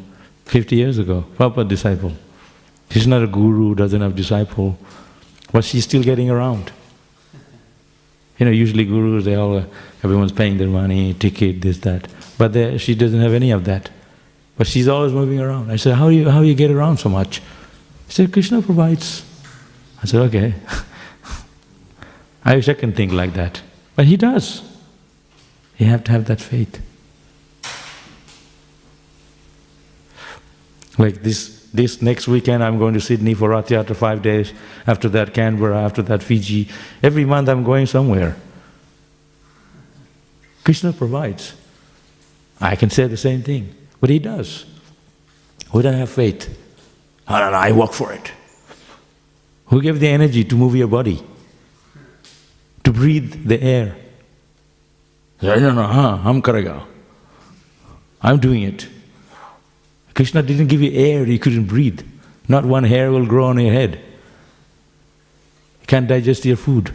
[0.46, 2.14] 50 years ago, proper disciple.
[2.92, 4.78] She's not a guru, doesn't have disciple,
[5.52, 6.72] but she's still getting around.
[8.40, 9.64] You know, usually gurus, they all,
[10.04, 12.08] everyone's paying their money, ticket, this, that.
[12.38, 13.90] But she doesn't have any of that.
[14.60, 15.72] But she's always moving around.
[15.72, 17.38] I said, how do you, how do you get around so much?
[18.08, 19.24] He said, Krishna provides.
[20.04, 20.54] I said, okay.
[22.44, 23.62] I wish I can think like that.
[23.96, 24.62] But he does.
[25.78, 26.82] You have to have that faith.
[30.98, 34.52] Like this, this next weekend, I'm going to Sydney for Rath Yatra five days.
[34.86, 35.82] After that, Canberra.
[35.82, 36.68] After that, Fiji.
[37.02, 38.36] Every month, I'm going somewhere.
[40.66, 41.54] Krishna provides.
[42.60, 44.66] I can say the same thing, but he does.
[45.72, 46.58] Who don't have faith.
[47.28, 48.32] I don't know, I work for it.
[49.68, 51.24] Who gave the energy to move your body?
[52.84, 53.96] To breathe the air?
[55.42, 56.20] I don't know, huh?
[56.24, 56.84] I'm Karega.
[58.22, 58.88] I'm doing it.
[60.16, 62.02] Krishna didn't give you air, you couldn't breathe.
[62.48, 64.02] Not one hair will grow on your head.
[65.82, 66.94] You can't digest your food.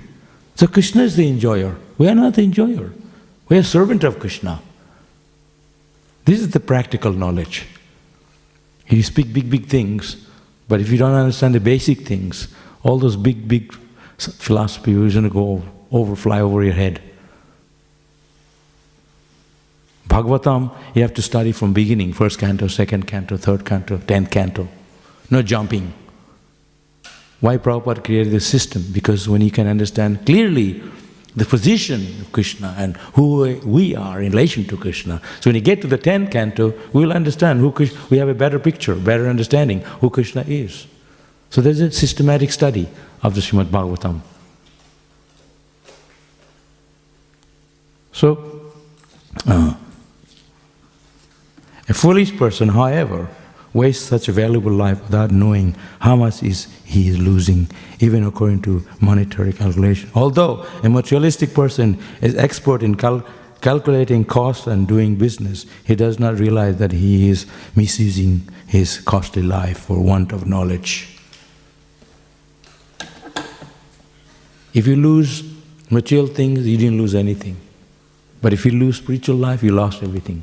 [0.56, 1.76] So Krishna is the enjoyer.
[1.96, 2.92] We are not the enjoyer.
[3.48, 4.60] We are servant of Krishna.
[6.24, 7.66] This is the practical knowledge.
[8.88, 10.26] You speak big, big things,
[10.68, 12.48] but if you don't understand the basic things,
[12.82, 13.74] all those big, big
[14.18, 17.02] philosophy is going to go over, fly over your head.
[20.08, 24.68] Bhagavatam, you have to study from beginning, first canto, second canto, third canto, tenth canto.
[25.30, 25.92] No jumping.
[27.40, 28.84] Why Prabhupada created this system?
[28.92, 30.82] Because when you can understand clearly
[31.36, 35.20] the position of Krishna and who we are in relation to Krishna.
[35.40, 38.34] So when you get to the tenth canto, we'll understand who Krishna, we have a
[38.34, 40.86] better picture, better understanding who Krishna is.
[41.50, 42.88] So there's a systematic study
[43.22, 44.20] of the Srimad Bhagavatam.
[48.12, 48.72] So,
[49.46, 49.74] uh,
[51.88, 53.28] a foolish person, however,
[53.74, 57.68] wastes such a valuable life without knowing how much is he is losing,
[57.98, 60.08] even according to monetary calculation.
[60.14, 63.26] Although a materialistic person is expert in cal-
[63.60, 69.42] calculating costs and doing business, he does not realize that he is misusing his costly
[69.42, 71.18] life for want of knowledge.
[74.72, 75.42] If you lose
[75.90, 77.56] material things, you didn't lose anything.
[78.40, 80.42] But if you lose spiritual life, you lost everything.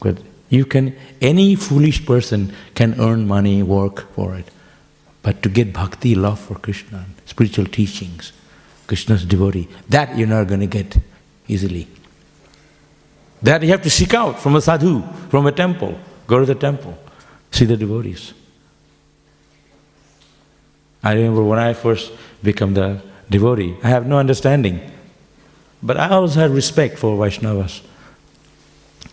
[0.00, 0.18] But
[0.48, 4.50] you can, any foolish person can earn money, work for it.
[5.22, 8.32] But to get bhakti, love for Krishna, spiritual teachings,
[8.86, 10.96] Krishna's devotee, that you're not going to get
[11.48, 11.88] easily.
[13.42, 15.98] That you have to seek out from a sadhu, from a temple.
[16.26, 16.96] Go to the temple,
[17.50, 18.32] see the devotees.
[21.02, 24.80] I remember when I first became the devotee, I have no understanding.
[25.82, 27.82] But I always had respect for Vaishnavas.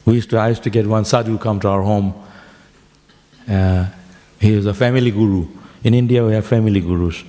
[0.06, 2.14] We used to, I used to get one sadhu come to our home.
[3.49, 3.88] Uh,
[4.39, 5.47] he was a family guru.
[5.84, 7.24] In India, we have family gurus.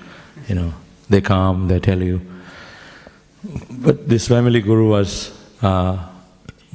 [0.48, 0.74] You know,
[1.08, 2.20] they come, they tell you.
[3.70, 5.98] But this family guru was uh,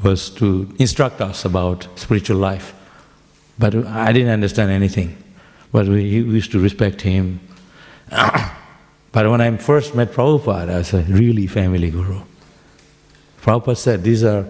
[0.03, 2.73] was to instruct us about spiritual life.
[3.59, 5.15] But I didn't understand anything.
[5.71, 7.39] But we, we used to respect him.
[8.09, 12.21] but when I first met Prabhupada, I was a really family guru.
[13.41, 14.45] Prabhupada said, these are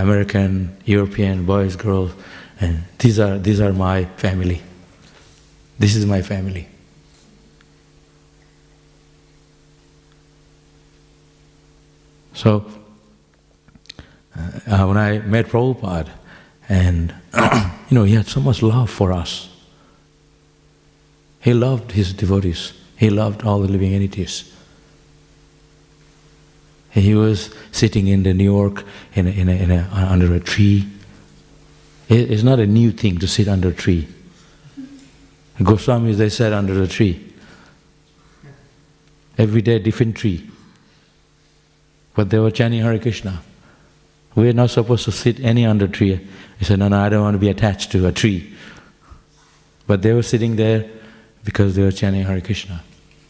[0.00, 2.12] American, European boys, girls,
[2.60, 4.62] and these are, these are my family.
[5.78, 6.68] This is my family.
[12.34, 12.64] So,
[14.34, 16.08] uh, when I met Prabhupada,
[16.68, 17.14] and
[17.88, 19.48] you know, he had so much love for us.
[21.40, 22.72] He loved his devotees.
[22.96, 24.51] He loved all the living entities.
[26.92, 28.84] He was sitting in the New York
[29.14, 30.86] in a, in a, in a, uh, under a tree.
[32.08, 34.06] It's not a new thing to sit under a tree.
[35.58, 37.32] Goswamis, they sat under a tree.
[39.38, 40.50] Every day, different tree.
[42.14, 43.40] But they were chanting Hare Krishna.
[44.34, 46.20] We are not supposed to sit any under tree.
[46.58, 48.52] He said, no, no, I don't want to be attached to a tree.
[49.86, 50.90] But they were sitting there
[51.44, 52.82] because they were chanting Hare Krishna.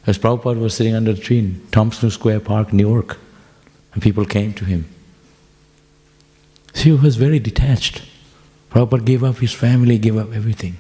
[0.07, 3.19] As Prabhupada was sitting under a tree in Tompkins Square Park, New York,
[3.93, 4.89] and people came to him.
[6.75, 8.03] He was very detached.
[8.71, 10.79] Prabhupada gave up his family, gave up everything.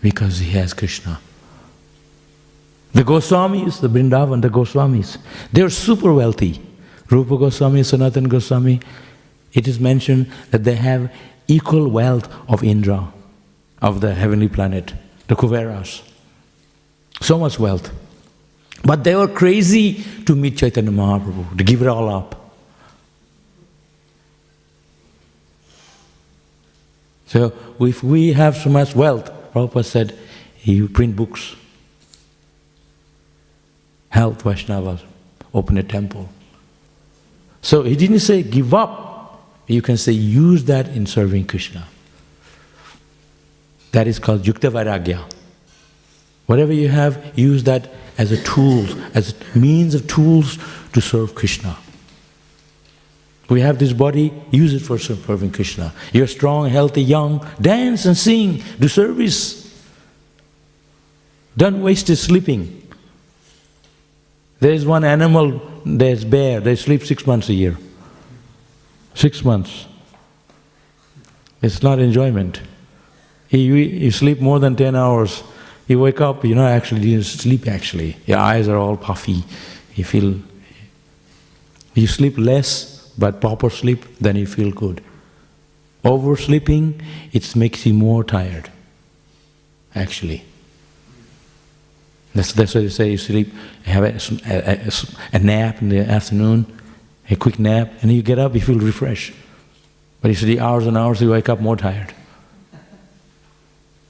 [0.00, 1.20] Because he has Krishna.
[2.92, 5.18] The Goswamis, the Vrindavan, the Goswamis,
[5.52, 6.60] they are super wealthy.
[7.10, 8.80] Rupa Goswami, Sanatan Goswami,
[9.52, 11.12] it is mentioned that they have
[11.48, 13.12] equal wealth of Indra,
[13.80, 14.94] of the heavenly planet,
[15.26, 16.02] the Kuveras.
[17.20, 17.90] So much wealth.
[18.84, 22.38] But they were crazy to meet Chaitanya Mahaprabhu, to give it all up.
[27.26, 30.18] So if we have so much wealth, Prabhupada said,
[30.62, 31.56] you print books,
[34.10, 35.02] help Vaishnavas,
[35.54, 36.28] open a temple.
[37.62, 41.86] So he didn't say give up, you can say use that in serving Krishna.
[43.92, 45.22] That is called Yukta Vairagya.
[46.46, 50.58] Whatever you have, use that as a tool, as a means of tools
[50.92, 51.76] to serve Krishna.
[53.48, 55.92] We have this body, use it for serving Krishna.
[56.12, 59.62] You're strong, healthy, young, dance and sing, do service.
[61.56, 62.78] Don't waste it sleeping.
[64.60, 67.76] There is one animal, there's bear, they sleep six months a year.
[69.14, 69.86] Six months.
[71.60, 72.60] It's not enjoyment.
[73.50, 75.42] You, you sleep more than 10 hours,
[75.88, 78.16] you wake up, you're not actually sleep actually.
[78.26, 79.44] Your eyes are all puffy.
[79.94, 80.38] You feel,
[81.94, 85.02] you sleep less, but proper sleep, then you feel good.
[86.04, 87.00] Oversleeping,
[87.32, 88.70] it makes you more tired,
[89.94, 90.44] actually.
[92.34, 93.52] That's, that's why they say you sleep,
[93.84, 94.92] have a, a,
[95.34, 96.66] a, nap in the afternoon,
[97.28, 99.34] a quick nap, and you get up, you feel refreshed.
[100.22, 102.14] But you sleep hours and hours, you wake up more tired.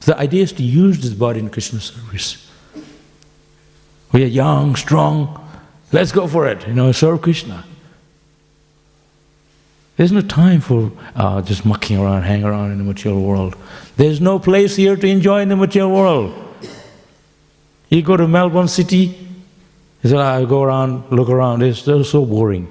[0.05, 2.51] The idea is to use this body in Krishna service.
[4.11, 5.39] We are young, strong,
[5.93, 7.65] let's go for it, you know, serve Krishna.
[9.97, 13.57] There's no time for uh, just mucking around, hang around in the material world.
[13.97, 16.35] There's no place here to enjoy in the material world.
[17.89, 19.17] You go to Melbourne City,
[20.03, 22.67] you say, I go around, look around, it's so boring.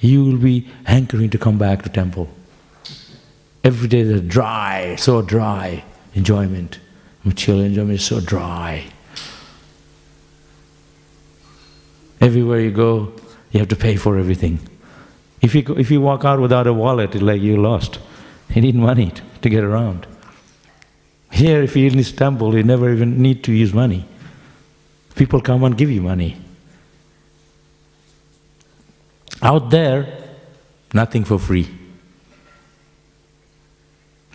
[0.00, 2.28] You will be hankering to come back to temple.
[3.64, 5.84] Every day is dry, so dry
[6.14, 6.78] enjoyment.
[7.24, 8.84] Material enjoyment is so dry.
[12.20, 13.12] Everywhere you go,
[13.50, 14.58] you have to pay for everything.
[15.40, 17.98] If you, if you walk out without a wallet, it's like you lost.
[18.54, 20.06] You need money to get around.
[21.30, 24.04] Here, if you're in Istanbul, you never even need to use money.
[25.14, 26.36] People come and give you money.
[29.42, 30.12] Out there,
[30.92, 31.77] nothing for free.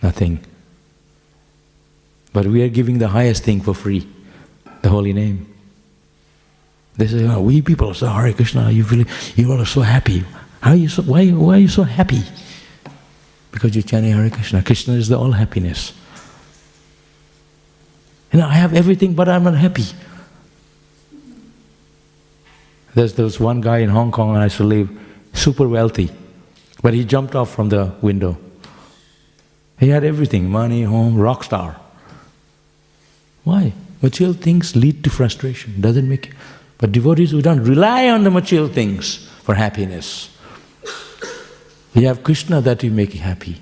[0.04, 0.38] Nothing.
[2.34, 4.06] But we are giving the highest thing for free,
[4.82, 5.48] the holy name.
[6.96, 9.80] They say, oh, we people are so Hare Krishna, you feel you all are so
[9.80, 10.22] happy.
[10.60, 12.22] How are you so, why, why are you so happy?
[13.50, 14.62] Because you're chanting Hare Krishna.
[14.62, 15.94] Krishna is the all happiness.
[18.30, 19.86] You know, I have everything, but I'm not happy.
[22.94, 24.90] There's there was one guy in Hong Kong I used to live,
[25.32, 26.10] super wealthy,
[26.82, 28.36] but he jumped off from the window.
[29.78, 31.80] He had everything, money, home, rock star.
[33.42, 33.72] Why?
[34.02, 36.32] Material things lead to frustration, doesn't make you.
[36.78, 40.28] but devotees who don't rely on the material things for happiness.
[41.94, 43.60] You have Krishna that you make you happy.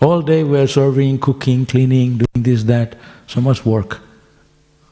[0.00, 4.00] All day we're serving, cooking, cleaning, doing this, that, so much work.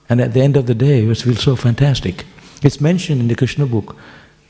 [0.09, 2.25] And at the end of the day, we feel so fantastic.
[2.63, 3.97] It's mentioned in the Krishna book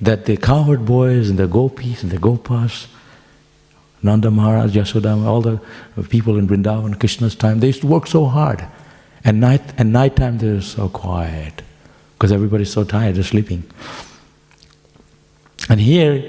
[0.01, 2.87] that the cowherd boys and the gopis and the gopas,
[4.05, 5.59] Nanda Maharaj, Yashoda, all the
[6.11, 8.65] people in Vrindavan, Krishna's time, they used to work so hard.
[9.25, 11.63] And night and night time they're so quiet
[12.13, 13.65] because everybody's so tired, they're sleeping.
[15.71, 16.23] And here,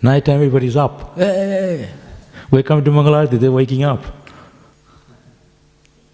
[0.00, 1.18] night time everybody's up.
[1.18, 1.90] Eh, eh, eh, hey,
[2.50, 4.02] we come to Mangalarti, they're waking up.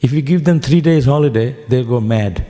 [0.00, 2.44] If you give them three days holiday, they'll go mad.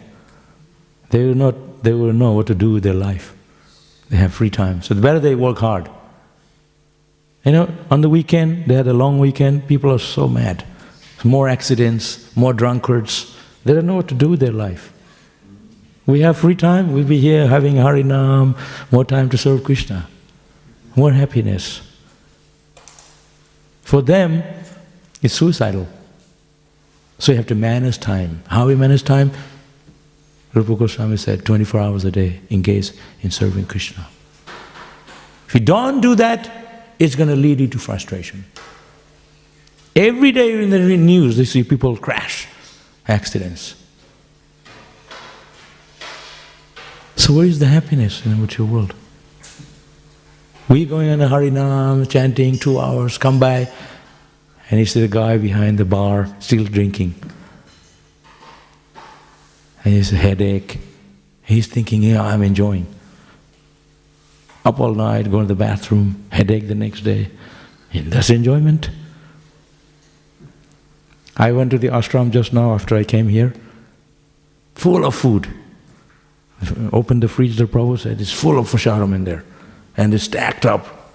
[1.11, 3.35] They will not they will know what to do with their life.
[4.09, 4.83] They have free time.
[4.83, 5.91] So the better they work hard.
[7.47, 10.65] You know, on the weekend, they had a long weekend, people are so mad.
[11.25, 13.35] more accidents, more drunkards.
[13.65, 14.93] They don't know what to do with their life.
[16.07, 18.57] We have free time, we'll be here having Harinam,
[18.93, 20.07] more time to serve Krishna,
[20.95, 21.81] more happiness.
[23.83, 24.43] For them,
[25.23, 25.89] it's suicidal.
[27.19, 28.43] So you have to manage time.
[28.49, 29.33] How we manage time?
[30.53, 32.91] Rupa Goswami said 24 hours a day engage
[33.23, 34.07] in serving Krishna.
[35.49, 36.66] If you don't do that,
[36.99, 38.45] it's going to lead you to frustration.
[39.95, 42.47] Every day in the news, they see people crash,
[43.09, 43.75] accidents.
[47.17, 48.95] So where is the happiness in the material world?
[50.69, 53.71] We going on a Harinam, chanting two hours, come by,
[54.71, 57.15] and you see the guy behind the bar still drinking.
[59.85, 60.79] And he has a headache.
[61.43, 62.87] He's thinking, yeah, I'm enjoying.
[64.67, 67.31] Up all night, go to the bathroom, headache the next day.
[67.93, 68.91] And that's enjoyment.
[71.37, 73.55] I went to the ashram just now after I came here,
[74.75, 75.47] full of food.
[76.93, 79.45] Opened the fridge, the Prabhu said, it's full of prasadam in there.
[79.97, 81.13] And it's stacked up.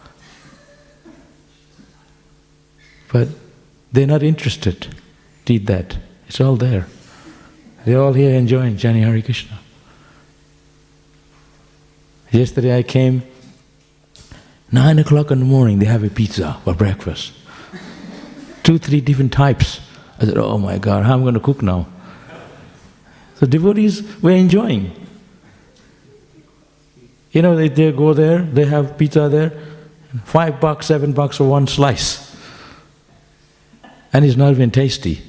[3.11, 3.27] But
[3.91, 4.95] they're not interested
[5.43, 5.97] to eat that.
[6.29, 6.87] It's all there.
[7.83, 9.59] They're all here enjoying Jani Hari Krishna.
[12.31, 13.23] Yesterday I came,
[14.71, 17.33] nine o'clock in the morning, they have a pizza for breakfast.
[18.63, 19.81] Two, three different types.
[20.19, 21.87] I said, oh my God, how am I going to cook now?
[23.35, 24.91] So devotees were enjoying.
[27.31, 29.53] You know, they, they go there, they have pizza there,
[30.25, 32.35] five bucks, seven bucks for one slice.
[34.13, 35.21] And it's not even tasty.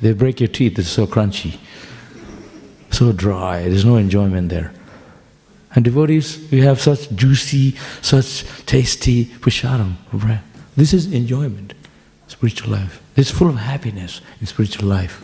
[0.00, 1.58] They break your teeth, it's so crunchy,
[2.90, 4.72] so dry, there's no enjoyment there.
[5.74, 9.94] And devotees, we have such juicy, such tasty prasadam.
[10.76, 11.74] This is enjoyment,
[12.26, 13.02] spiritual life.
[13.16, 15.22] It's full of happiness in spiritual life.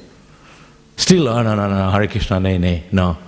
[0.97, 3.18] Still, oh no, no, no, Hare Krishna, nay, nay, no.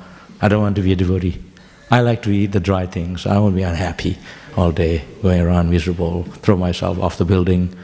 [0.40, 1.42] I don't want to be a devotee.
[1.90, 3.26] I like to eat the dry things.
[3.26, 4.18] I won't be unhappy
[4.56, 7.74] all day, going around miserable, throw myself off the building.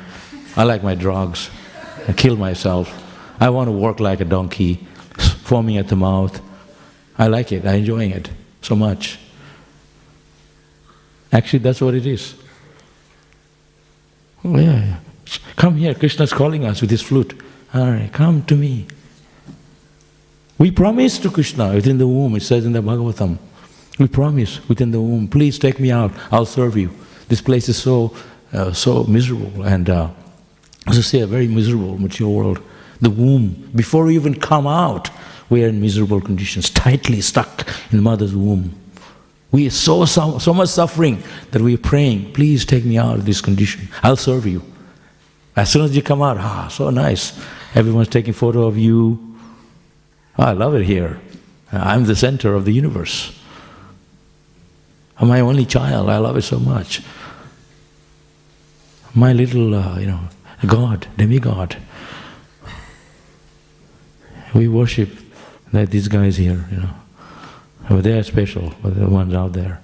[0.57, 1.51] I like my drugs.
[2.07, 2.93] I kill myself.
[3.41, 4.87] I want to work like a donkey,
[5.43, 6.41] foaming at the mouth.
[7.19, 7.67] I like it.
[7.67, 8.31] I'm enjoying it
[8.63, 9.19] so much.
[11.35, 12.37] Actually, that's what it is.
[14.45, 14.99] Oh, yeah, yeah.
[15.57, 15.95] Come here.
[15.95, 17.41] Krishna's calling us with his flute.
[17.75, 18.87] All right, come to me.
[20.59, 23.39] We promise to Krishna within the womb, it says in the Bhagavatam.
[23.99, 26.91] We promise within the womb, please take me out, I'll serve you.
[27.29, 28.15] This place is so,
[28.53, 30.11] uh, so miserable and, uh,
[30.87, 32.61] as I say, a very miserable material world.
[33.01, 35.11] The womb, before we even come out,
[35.51, 38.79] we are in miserable conditions, tightly stuck in the mother's womb.
[39.55, 43.19] We are so, so, so much suffering that we are praying, please take me out
[43.19, 44.65] of this condition, I'll serve you.
[45.55, 47.41] As soon as you come out, ah, so nice.
[47.73, 49.37] Everyone's taking photo of you.
[50.37, 51.21] Oh, I love it here.
[51.71, 53.33] I'm the center of the universe.
[55.19, 56.11] I'm my only child.
[56.11, 57.01] I love it so much.
[59.15, 60.21] My little, uh, you know,
[60.67, 61.77] God, demigod.
[64.53, 65.11] We worship
[65.73, 67.04] that these guys here, you know.
[67.89, 69.81] But they are special, the ones out there.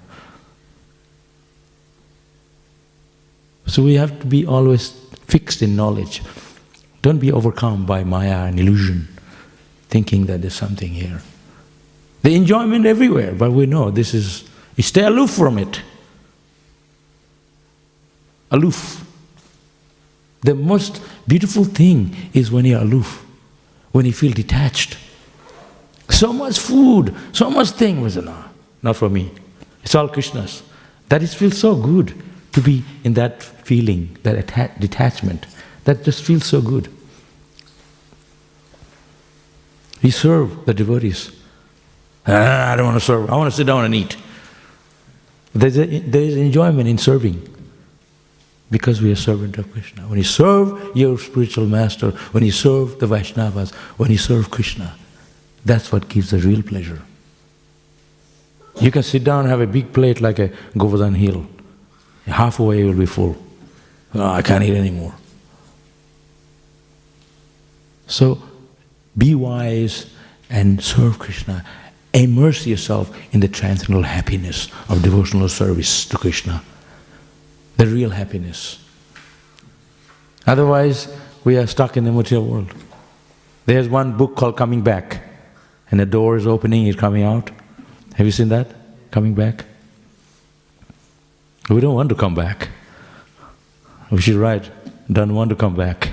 [3.67, 4.89] So we have to be always
[5.27, 6.21] fixed in knowledge.
[7.01, 9.07] Don't be overcome by Maya and illusion,
[9.89, 11.21] thinking that there's something here.
[12.21, 14.43] The enjoyment everywhere, but we know this is,
[14.79, 15.81] stay aloof from it.
[18.51, 19.07] Aloof.
[20.41, 23.25] The most beautiful thing is when you're aloof,
[23.91, 24.97] when you feel detached.
[26.11, 28.35] So much food, so much thing was no,
[28.83, 29.31] not for me.
[29.83, 30.61] It's all Krishna's.
[31.09, 32.13] That it feels so good
[32.51, 35.47] to be in that feeling, that atta- detachment.
[35.85, 36.89] That just feels so good.
[40.03, 41.31] We serve the devotees.
[42.27, 43.29] Ah, I don't want to serve.
[43.29, 44.17] I want to sit down and eat.
[45.53, 47.47] There's a, there is enjoyment in serving
[48.69, 50.03] because we are servant of Krishna.
[50.03, 54.95] When you serve your spiritual master, when you serve the Vaishnavas, when you serve Krishna,
[55.65, 57.01] that's what gives the real pleasure.
[58.79, 61.45] You can sit down and have a big plate like a Govardhan hill.
[62.25, 63.35] Halfway you will be full.
[64.13, 65.13] Oh, I can't eat anymore.
[68.07, 68.41] So
[69.17, 70.11] be wise
[70.49, 71.65] and serve Krishna.
[72.13, 76.61] Immerse yourself in the transcendental happiness of devotional service to Krishna,
[77.77, 78.79] the real happiness.
[80.45, 81.07] Otherwise,
[81.45, 82.73] we are stuck in the material world.
[83.65, 85.20] There's one book called Coming Back,
[85.91, 87.51] and the door is opening, he's coming out.
[88.15, 88.67] Have you seen that?
[89.11, 89.65] Coming back?
[91.69, 92.69] We don't want to come back.
[94.09, 94.69] We should write,
[95.11, 96.09] don't want to come back.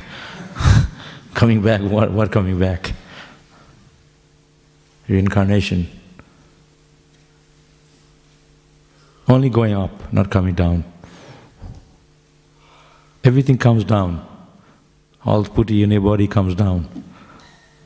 [1.35, 2.93] Coming back, what, what coming back?
[5.09, 5.89] Reincarnation.
[9.29, 10.85] Only going up, not coming down.
[13.23, 14.27] Everything comes down.
[15.25, 16.89] All putti in your body comes down.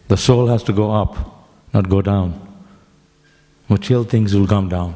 [0.08, 1.31] The soul has to go up,
[1.72, 2.38] not go down.
[3.68, 4.94] Material things will come down.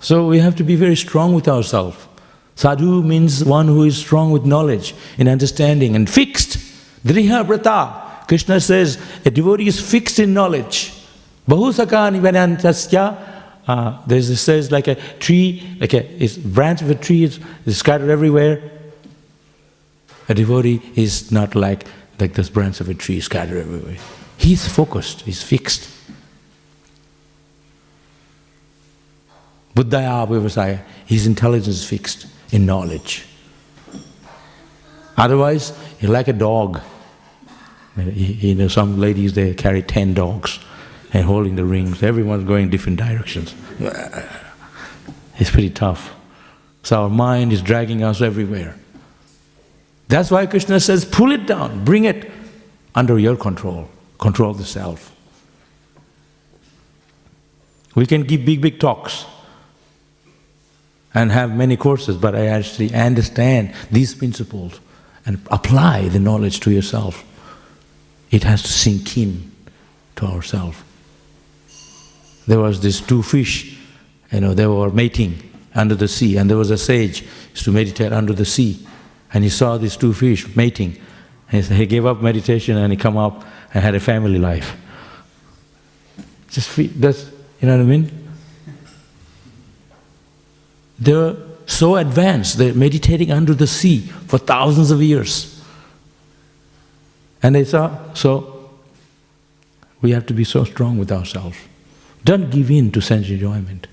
[0.00, 2.06] So we have to be very strong with ourselves.
[2.54, 6.58] Sadhu means one who is strong with knowledge, in understanding, and fixed.
[7.04, 8.26] Driha brata.
[8.26, 10.92] Krishna says a devotee is fixed in knowledge.
[11.48, 13.34] Bahusaka nivanantasya.
[13.66, 17.78] Uh, there's it says like a tree, like a branch of a tree is, is
[17.78, 18.62] scattered everywhere.
[20.28, 21.86] A devotee is not like
[22.20, 23.96] like this branch of a tree scattered everywhere.
[24.36, 25.90] He's focused, he's fixed.
[29.74, 33.26] Buddhaya Vyavasaya, his intelligence is fixed in knowledge.
[35.16, 36.80] Otherwise, he's like a dog.
[37.96, 40.60] You know, some ladies they carry ten dogs
[41.12, 42.02] and holding the rings.
[42.02, 43.54] Everyone's going different directions.
[45.38, 46.14] It's pretty tough.
[46.82, 48.76] So our mind is dragging us everywhere.
[50.08, 52.30] That's why Krishna says, pull it down, bring it
[52.94, 53.88] under your control,
[54.18, 55.14] control the self.
[57.94, 59.26] We can give big, big talks
[61.14, 64.80] and have many courses, but I actually understand these principles
[65.26, 67.24] and apply the knowledge to yourself.
[68.30, 69.52] It has to sink in
[70.16, 70.78] to ourselves.
[72.46, 73.78] There was these two fish,
[74.32, 75.42] you know, they were mating
[75.74, 78.86] under the sea, and there was a sage used to meditate under the sea,
[79.32, 80.96] and he saw these two fish mating,
[81.50, 84.76] and he gave up meditation and he come up and had a family life.
[86.50, 88.28] Just that's you know what I mean.
[90.98, 95.62] They're so advanced, they're meditating under the sea for thousands of years.
[97.42, 98.70] And they saw, so
[100.00, 101.56] we have to be so strong with ourselves.
[102.24, 103.86] Don't give in to sense enjoyment.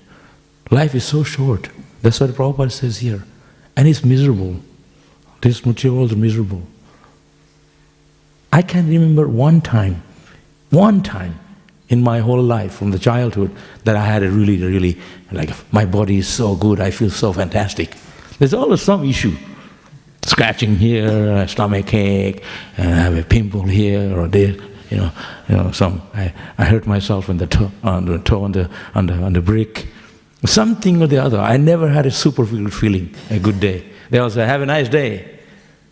[0.70, 1.68] Life is so short.
[2.02, 3.24] That's what Prabhupada says here.
[3.76, 4.60] And it's miserable.
[5.40, 6.62] This material is miserable.
[8.52, 10.02] I can remember one time,
[10.70, 11.38] one time
[11.88, 14.98] in my whole life from the childhood that I had a really, really,
[15.30, 17.94] like, my body is so good, I feel so fantastic.
[18.38, 19.36] There's always some issue.
[20.24, 22.42] Scratching here, a stomach ache,
[22.76, 24.56] and I have a pimple here or there,
[24.90, 25.12] you know,
[25.48, 28.70] you know, some, I, I hurt myself on the toe, on the toe, on the,
[28.94, 29.86] on the, on the brick.
[30.44, 31.38] Something or the other.
[31.38, 33.84] I never had a super feeling, a good day.
[34.10, 35.38] They all say, have a nice day.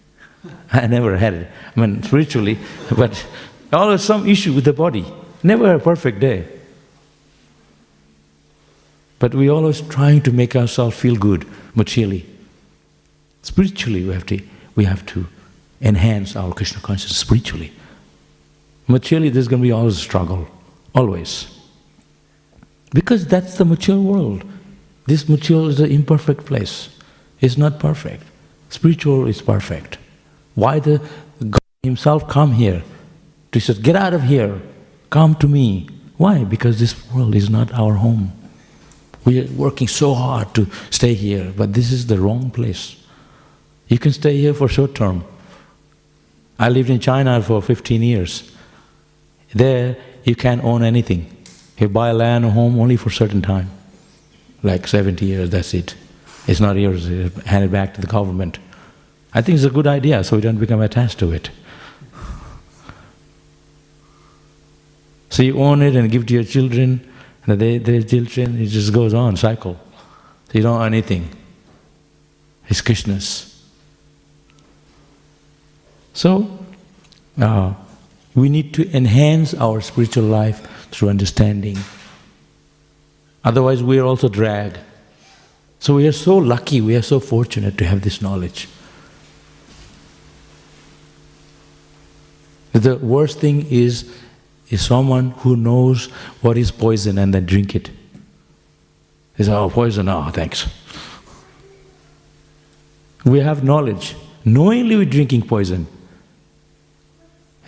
[0.73, 1.51] I never had it.
[1.77, 2.59] I mean, spiritually,
[2.97, 3.27] but
[3.73, 5.05] always some issue with the body.
[5.43, 6.47] Never a perfect day.
[9.19, 12.27] But we always trying to make ourselves feel good materially.
[13.43, 14.41] Spiritually, we have to,
[14.75, 15.27] we have to
[15.81, 17.73] enhance our Krishna consciousness spiritually.
[18.87, 20.47] Materially, there's going to be always a struggle,
[20.95, 21.47] always.
[22.93, 24.45] Because that's the mature world.
[25.07, 26.89] This material is an imperfect place.
[27.45, 28.23] It's not perfect.
[28.71, 29.99] Spiritual is perfect.
[30.55, 30.99] Why the
[31.41, 32.83] God Himself come here?
[33.53, 34.63] He says, get out of here,
[35.11, 35.89] come to me.
[36.17, 36.45] Why?
[36.45, 38.33] Because this world is not our home.
[39.27, 42.97] We are working so hard to stay here, but this is the wrong place.
[43.89, 45.25] You can stay here for short term.
[46.59, 48.51] I lived in China for 15 years.
[49.53, 51.31] There, you can't own anything.
[51.79, 53.69] You buy land or home only for a certain time,
[54.63, 55.95] like 70 years, that's it.
[56.47, 58.59] It's not yours, hand it back to the government.
[59.33, 61.51] I think it's a good idea so we don't become attached to it.
[65.31, 67.11] So you own it and give to your children,
[67.47, 69.81] and they, their children, it just goes on, cycle.
[70.47, 71.29] So you don't own anything.
[72.69, 73.51] It's Krishna's.
[76.13, 76.57] So,
[77.41, 77.75] uh,
[78.37, 81.79] we need to enhance our spiritual life through understanding.
[83.43, 84.79] Otherwise, we are also dragged.
[85.85, 88.69] So, we are so lucky, we are so fortunate to have this knowledge.
[92.73, 94.11] The worst thing is,
[94.71, 96.07] is someone who knows
[96.41, 97.91] what is poison and then drink it.
[99.37, 100.67] They say, oh, poison, oh, thanks.
[103.27, 104.17] We have knowledge.
[104.43, 105.87] Knowingly we're drinking poison.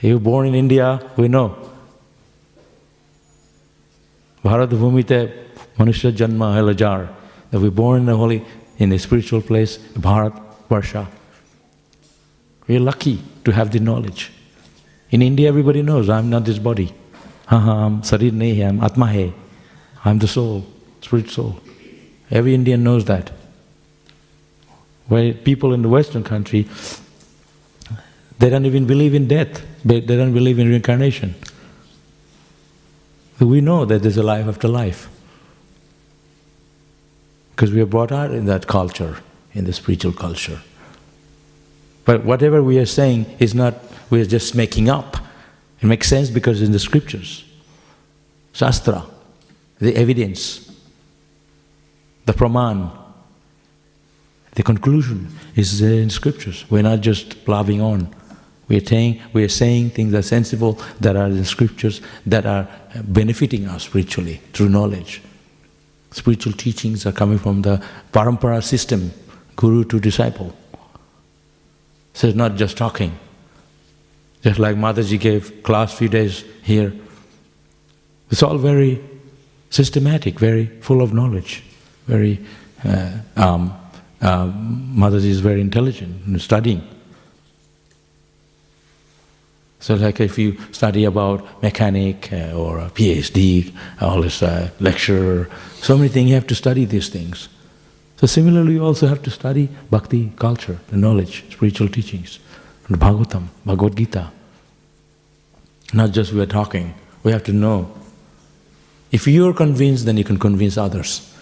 [0.00, 1.54] You born in India, we know.
[4.42, 5.34] Bharat Bhumite
[5.76, 7.12] Manusha Janma Helajar.
[7.50, 8.44] That we're born in a holy,
[8.78, 11.06] in a spiritual place, Bharat Varsha.
[12.66, 14.32] We're lucky to have the knowledge.
[15.10, 16.92] In India, everybody knows I'm not this body.
[17.48, 19.32] I'm Sarir hai, I'm Atma.
[20.04, 20.66] I'm the soul,
[21.00, 21.60] spirit soul.
[22.30, 23.30] Every Indian knows that.
[25.06, 26.66] Where people in the Western country,
[28.38, 31.34] They don't even believe in death, they don't believe in reincarnation.
[33.40, 35.08] We know that there's a life after life.
[37.56, 39.16] Because we are brought out in that culture,
[39.54, 40.60] in the spiritual culture.
[42.04, 43.74] But whatever we are saying is not,
[44.10, 45.16] we are just making up.
[45.80, 47.44] It makes sense because in the scriptures,
[48.52, 49.06] Shastra,
[49.78, 50.70] the evidence,
[52.26, 52.90] the praman,
[54.52, 56.66] the conclusion is there in scriptures.
[56.70, 58.14] We're not just ploughing on.
[58.68, 62.44] We are saying, we are saying things that are sensible, that are in scriptures, that
[62.44, 62.68] are
[63.02, 65.22] benefiting us spiritually through knowledge.
[66.16, 67.78] Spiritual teachings are coming from the
[68.10, 69.12] parampara system,
[69.54, 70.50] guru to disciple.
[72.14, 73.18] So it's not just talking.
[74.40, 76.94] Just like Mataji gave class few days here.
[78.30, 79.04] It's all very
[79.68, 81.62] systematic, very full of knowledge,
[82.06, 82.40] very
[82.82, 83.78] uh, um,
[84.22, 86.80] uh, Mataji is very intelligent in studying.
[89.80, 95.48] So like if you study about mechanic uh, or a PhD, all this uh, lecture,
[95.80, 97.48] so many things, you have to study these things.
[98.16, 102.38] So similarly, you also have to study bhakti culture, the knowledge, spiritual teachings,
[102.88, 104.30] the Bhagavatam, Bhagavad Gita.
[105.92, 107.92] Not just we are talking, we have to know.
[109.12, 111.32] If you are convinced, then you can convince others.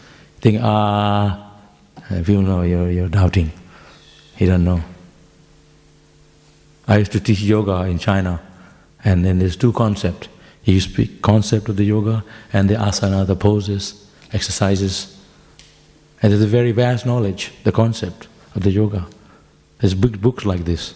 [0.41, 1.53] Think, ah,
[2.09, 3.53] people know you're, you're doubting.
[4.39, 4.82] You don't know.
[6.87, 8.41] I used to teach yoga in China,
[9.05, 10.28] and then there's two concepts.
[10.64, 15.18] You speak concept of the yoga and the asana, the poses, exercises.
[16.22, 19.07] And there's a very vast knowledge, the concept of the yoga.
[19.80, 20.95] There's big books like this.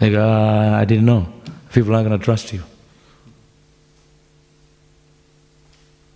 [0.00, 1.32] Like, uh, I didn't know.
[1.72, 2.62] People aren't going to trust you.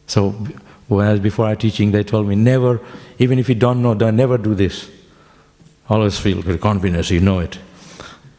[0.07, 0.31] So,
[0.89, 2.81] whereas before I teaching, they told me never,
[3.19, 4.89] even if you don't know, don't never do this.
[5.89, 7.59] Always feel confidence, you know it.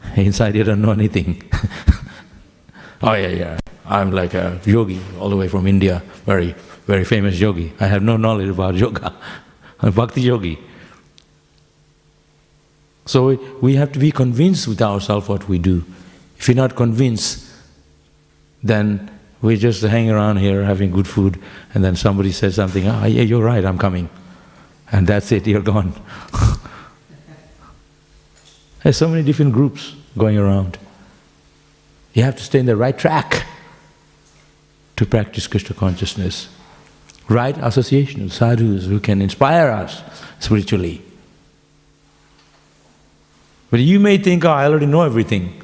[0.15, 1.41] Inside you don't know anything.
[3.01, 3.59] oh yeah, yeah.
[3.85, 7.73] I'm like a yogi all the way from India, very, very famous yogi.
[7.79, 9.13] I have no knowledge about yoga.
[9.79, 10.59] I'm bhakti yogi.
[13.05, 15.83] So we, have to be convinced with ourselves what we do.
[16.37, 17.45] If you're not convinced,
[18.63, 21.37] then we just hang around here having good food,
[21.73, 24.09] and then somebody says something, ah, yeah, you're right, I'm coming.
[24.89, 25.93] And that's it, you're gone.
[28.83, 30.77] There's so many different groups going around.
[32.13, 33.45] You have to stay in the right track
[34.97, 36.49] to practice Krishna consciousness.
[37.29, 40.03] Right association sadhus who can inspire us
[40.39, 41.01] spiritually.
[43.71, 45.63] But you may think, oh, I already know everything.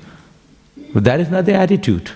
[0.94, 2.12] But that is not the attitude.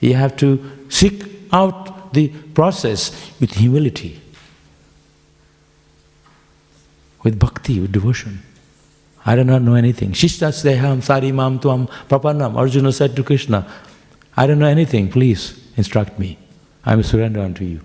[0.00, 4.20] You have to seek out the process with humility,
[7.22, 8.42] with bhakti, with devotion.
[9.24, 10.12] I do not know anything.
[10.12, 12.56] Shishtasdeham sarimam tuam papannam.
[12.56, 13.66] Arjuna said to Krishna,
[14.36, 16.38] I don't know anything, please instruct me.
[16.84, 17.80] I will surrender unto you.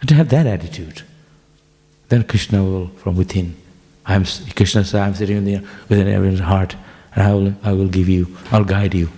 [0.00, 1.02] And to have that attitude,
[2.08, 3.56] then Krishna will, from within,
[4.06, 4.24] I am,
[4.56, 6.74] Krishna said, I am sitting the, within everyone's heart,
[7.14, 9.10] and I will, I will give you, I'll guide you.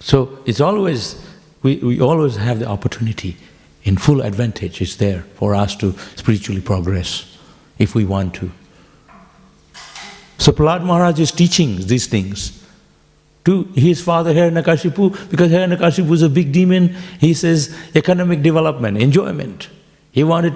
[0.00, 1.22] So it's always,
[1.62, 3.36] we, we always have the opportunity
[3.84, 7.33] in full advantage, it's there for us to spiritually progress
[7.78, 8.50] if we want to.
[10.38, 12.64] So Prahlad Maharaj is teaching these things
[13.44, 16.94] to his father Hiranyakashipu because Hiranyakashipu is a big demon.
[17.20, 19.68] He says economic development, enjoyment.
[20.12, 20.54] He wanted,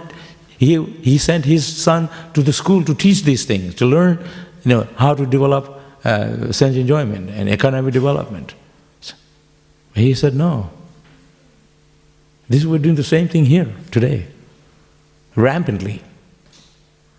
[0.59, 4.19] he, he sent his son to the school to teach these things, to learn
[4.65, 8.55] you know, how to develop uh, sense enjoyment and economic development.
[9.95, 10.71] He said, no.
[12.49, 14.27] This we're doing the same thing here today,
[15.35, 16.03] rampantly.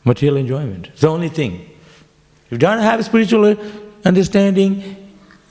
[0.06, 0.88] Material enjoyment.
[0.88, 1.70] It's the only thing.
[2.46, 3.56] If you don't have spiritual
[4.06, 4.96] understanding,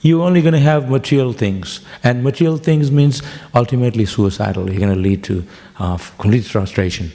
[0.00, 1.80] you're only going to have material things.
[2.02, 3.22] And material things means
[3.54, 4.70] ultimately suicidal.
[4.70, 5.44] You're going to lead to
[5.78, 7.10] uh, complete frustration.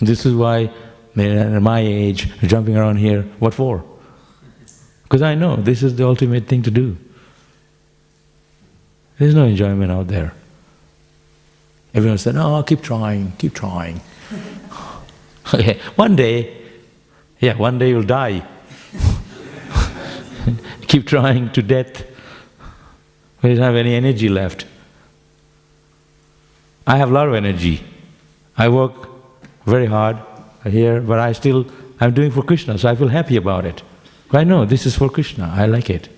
[0.00, 0.70] This is why,
[1.16, 3.84] at my age, jumping around here, what for?
[5.02, 6.96] Because I know this is the ultimate thing to do.
[9.18, 10.32] There's no enjoyment out there.
[11.94, 14.00] Everyone said, oh, keep trying, keep trying.
[15.54, 16.54] okay, one day,
[17.40, 18.46] yeah, one day you'll die.
[20.88, 22.04] keep trying to death.
[23.42, 24.66] We don't have any energy left.
[26.86, 27.84] I have a lot of energy.
[28.56, 28.92] I work
[29.66, 30.18] very hard
[30.64, 31.66] here, but I still,
[32.00, 33.82] I'm doing for Krishna, so I feel happy about it.
[34.32, 36.08] I know this is for Krishna, I like it.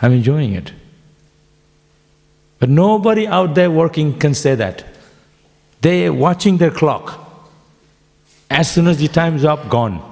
[0.00, 0.72] I'm enjoying it.
[2.60, 4.84] But nobody out there working can say that.
[5.80, 7.18] They are watching their clock.
[8.50, 10.06] As soon as the time's up, gone.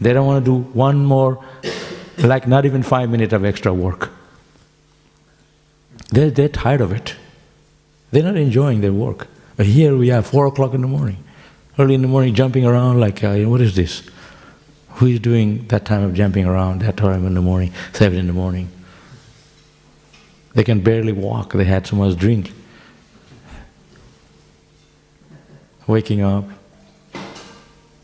[0.00, 1.44] They don't want to do one more,
[2.18, 4.10] like not even five minutes of extra work.
[6.10, 7.14] They're, they're tired of it.
[8.10, 9.28] They're not enjoying their work.
[9.56, 11.22] But here we are, four o'clock in the morning,
[11.78, 14.02] early in the morning, jumping around like, uh, what is this?
[14.94, 18.26] Who is doing that time of jumping around, that time in the morning, seven in
[18.26, 18.70] the morning?
[20.54, 22.52] They can barely walk, they had so much drink.
[25.86, 26.44] Waking up.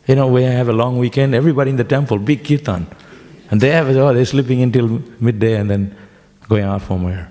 [0.06, 2.86] You know, we have a long weekend, everybody in the temple, big kirtan.
[3.50, 5.96] And they have, oh, they're sleeping until midday and then
[6.48, 7.30] going out somewhere.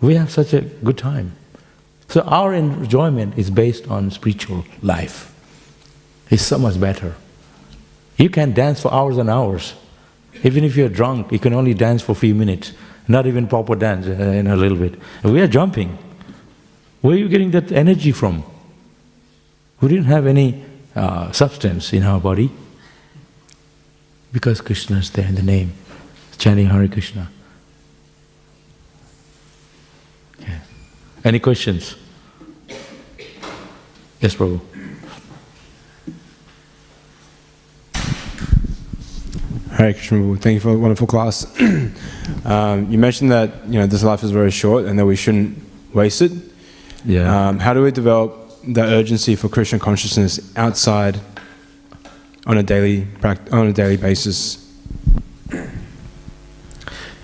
[0.00, 1.32] We have such a good time.
[2.08, 5.34] So our enjoyment is based on spiritual life.
[6.30, 7.14] It's so much better.
[8.16, 9.74] You can dance for hours and hours.
[10.42, 12.72] Even if you're drunk, you can only dance for a few minutes.
[13.08, 14.94] Not even proper dance uh, in a little bit.
[15.24, 15.98] We are jumping.
[17.00, 18.44] Where are you getting that energy from?
[19.80, 22.50] We didn't have any uh, substance in our body
[24.32, 25.72] because Krishna is there in the name,
[26.36, 27.30] chanting Hare Krishna.
[30.40, 30.58] Okay.
[31.24, 31.94] Any questions?
[34.20, 34.60] Yes, Prabhu.
[39.78, 40.40] Hare Krishna, Prabhu.
[40.40, 41.46] thank you for a wonderful class.
[42.44, 45.56] um, you mentioned that you know this life is very short and that we shouldn't
[45.94, 46.32] waste it.
[47.04, 47.48] Yeah.
[47.48, 48.32] Um, how do we develop
[48.66, 51.20] the urgency for Krishna consciousness outside
[52.44, 53.06] on a daily
[53.52, 54.66] on a daily basis?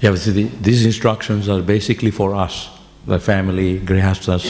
[0.00, 2.68] Yeah, but see, the, these instructions are basically for us,
[3.04, 4.44] the family, grihastas,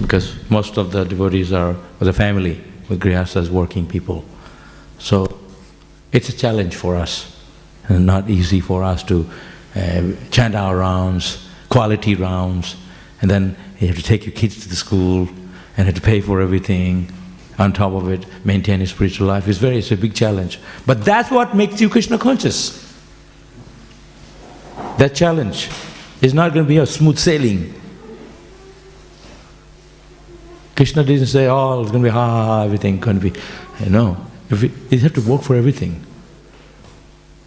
[0.00, 4.24] because most of the devotees are with the family with grihastas, working people.
[5.00, 5.26] So
[6.14, 7.36] it's a challenge for us,
[7.88, 9.28] and not easy for us to
[9.74, 12.76] uh, chant our rounds, quality rounds,
[13.20, 15.28] and then you have to take your kids to the school
[15.76, 17.10] and have to pay for everything.
[17.58, 19.46] On top of it, maintain a spiritual life.
[19.46, 20.58] It's very, it's a big challenge.
[20.86, 22.80] But that's what makes you Krishna conscious.
[24.98, 25.68] That challenge
[26.20, 27.74] is not going to be a smooth sailing.
[30.76, 33.40] Krishna didn't say, oh, it's going to be ha ha, ha everything going to be.
[33.84, 34.16] You know,
[34.50, 36.04] you have to work for everything.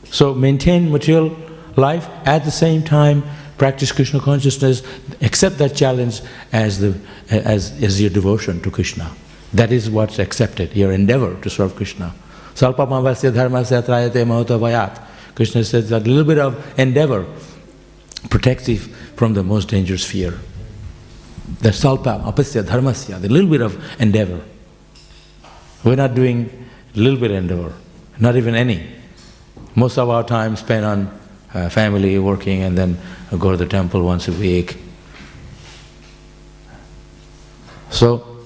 [0.05, 1.35] So maintain material
[1.75, 3.23] life at the same time
[3.57, 4.83] practice Krishna consciousness,
[5.21, 6.21] accept that challenge
[6.51, 9.11] as, the, as, as your devotion to Krishna.
[9.53, 12.13] That is what's accepted, your endeavor to serve Krishna.
[12.53, 15.03] Salpamavasya dharmasya trayate mahotavayat.
[15.35, 17.25] Krishna says that little bit of endeavor
[18.29, 20.39] protects you from the most dangerous fear.
[21.61, 24.41] The salpa, apasya, dharmasya, the little bit of endeavor.
[25.83, 26.66] We're not doing
[26.99, 27.73] little bit endeavor,
[28.19, 28.87] not even any.
[29.75, 31.19] Most of our time spent on
[31.53, 32.97] uh, family, working, and then
[33.37, 34.77] go to the temple once a week.
[37.89, 38.45] So,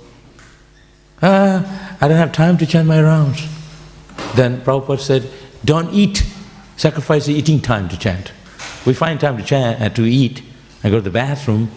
[1.21, 3.47] uh, I don't have time to chant my rounds.
[4.35, 5.29] Then Prabhupada said,
[5.63, 6.25] don't eat,
[6.77, 8.31] sacrifice the eating time to chant.
[8.85, 10.41] We find time to chant, uh, to eat,
[10.83, 11.69] and go to the bathroom.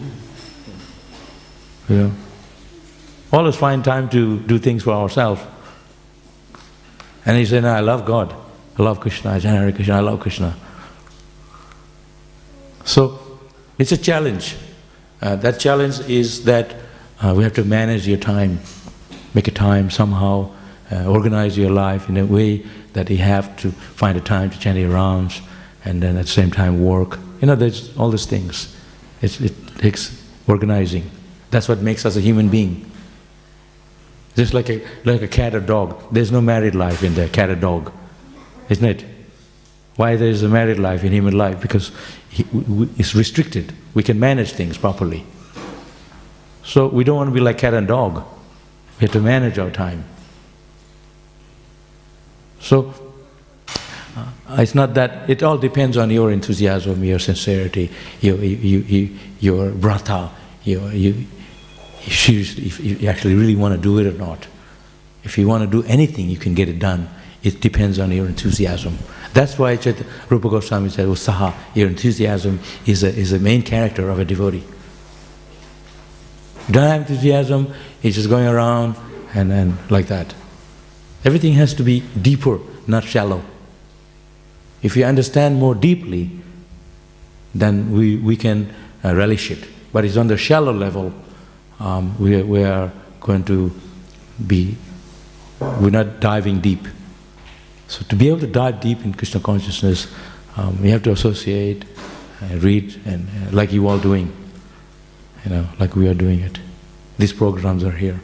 [1.89, 2.13] You know,
[3.33, 5.43] always find time to do things for ourselves.
[7.27, 8.35] And he said, no, I love God,
[8.79, 10.55] I love Krishna, I chant Hare Krishna, I love Krishna.
[12.85, 13.19] So,
[13.79, 14.57] it's a challenge.
[15.23, 16.75] Uh, that challenge is that
[17.21, 18.61] uh, we have to manage your time,
[19.33, 20.51] make a time somehow,
[20.93, 24.59] uh, organize your life in a way that you have to find a time to
[24.59, 25.41] chant your rounds
[25.85, 27.19] and then at the same time work.
[27.41, 28.77] You know, there's all these things.
[29.23, 31.11] It's, it takes organizing.
[31.51, 32.91] That's what makes us a human being.
[34.37, 36.03] Just like a, like a cat or dog.
[36.13, 37.93] There's no married life in there, cat or dog.
[38.69, 39.05] Isn't it?
[39.97, 41.61] Why there is a married life in human life?
[41.61, 41.93] Because
[42.99, 43.73] it's restricted.
[43.95, 45.25] We can manage things properly.
[46.65, 48.25] So we don't want to be like cat and dog.
[48.99, 50.05] We have to manage our time.
[52.59, 52.95] So
[54.17, 54.27] uh,
[54.59, 59.71] it's not that, it all depends on your enthusiasm, your sincerity, your, you, you, your
[59.71, 60.31] brata,
[60.65, 61.27] your, you,
[62.07, 64.47] if you actually really want to do it or not.
[65.23, 67.09] If you want to do anything, you can get it done.
[67.43, 68.99] It depends on your enthusiasm.
[69.33, 74.09] That's why Chet Rupa Goswami said, Utsaha, your enthusiasm is a, is a main character
[74.09, 74.65] of a devotee.
[76.69, 78.97] You don't have enthusiasm, it's just going around
[79.35, 80.35] and, and like that.
[81.25, 83.43] Everything has to be deeper, not shallow.
[84.83, 86.31] If you understand more deeply,
[87.55, 88.73] then we, we can
[89.05, 89.67] uh, relish it.
[89.93, 91.13] But it's on the shallow level,
[91.81, 93.73] um, we, we are going to
[94.47, 94.77] be,
[95.61, 96.87] we're not diving deep.
[97.89, 100.13] So to be able to dive deep in Krishna consciousness,
[100.57, 101.85] um, we have to associate,
[102.43, 104.33] uh, read, and uh, like you all doing,
[105.45, 106.59] you know, like we are doing it.
[107.19, 108.21] These programs are here.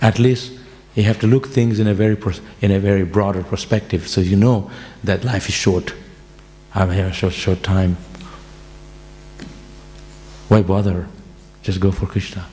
[0.00, 0.52] At least
[0.94, 4.20] you have to look things in a very pers- in a very broader perspective, so
[4.20, 4.70] you know
[5.04, 5.94] that life is short.
[6.74, 7.96] I have a short short time.
[10.48, 11.08] Why bother?
[11.62, 12.46] Just go for Krishna.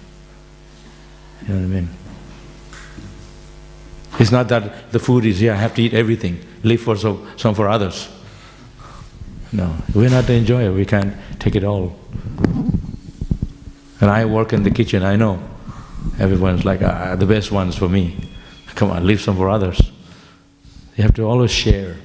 [1.47, 1.89] You know what I mean?
[4.19, 7.27] It's not that the food is here, I have to eat everything, leave for some,
[7.35, 8.09] some for others.
[9.51, 11.95] No, we're not the enjoyer, we can't take it all.
[13.99, 15.39] And I work in the kitchen, I know.
[16.19, 18.29] Everyone's like, ah, the best one's for me.
[18.75, 19.79] Come on, leave some for others.
[20.95, 21.97] You have to always share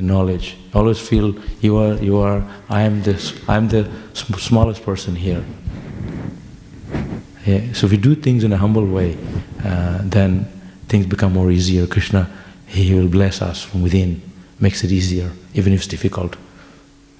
[0.00, 0.56] knowledge.
[0.74, 5.16] Always feel you are, you are, I am this, I am the sm- smallest person
[5.16, 5.44] here.
[7.46, 9.16] Yeah, so if we do things in a humble way,
[9.64, 10.44] uh, then
[10.88, 11.86] things become more easier.
[11.86, 12.30] Krishna,
[12.66, 14.22] He will bless us from within,
[14.60, 16.36] makes it easier, even if it's difficult.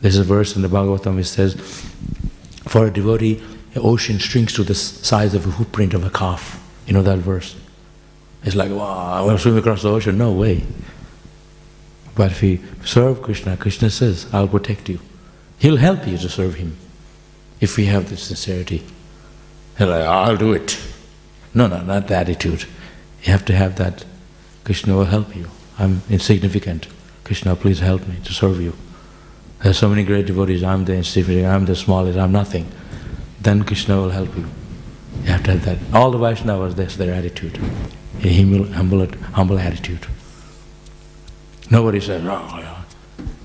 [0.01, 1.55] There's a verse in the Bhagavatam which says,
[2.67, 3.43] for a devotee,
[3.75, 6.63] the ocean shrinks to the size of a footprint of a calf.
[6.87, 7.57] You know that verse?
[8.43, 10.17] It's like, wow, I want to swim across the ocean.
[10.19, 10.65] No way.
[12.15, 15.01] But if we serve Krishna, Krishna says, I'll protect you.
[15.59, 16.77] He'll help you to serve Him
[17.61, 18.83] if we have this sincerity.
[19.79, 20.79] Like, I'll do it.
[21.55, 22.65] No, no, not the attitude.
[23.23, 24.05] You have to have that.
[24.65, 25.49] Krishna will help you.
[25.79, 26.87] I'm insignificant.
[27.25, 28.75] Krishna, please help me to serve you.
[29.63, 32.67] There's so many great devotees, I'm the insignificant, I'm the smallest, I'm nothing.
[33.41, 34.47] Then Krishna will help you.
[35.23, 35.79] You have to have that.
[35.95, 37.59] All the Vaishnavas, that's their attitude.
[38.23, 40.07] A humble, humble, humble attitude.
[41.71, 42.85] Nobody says, oh.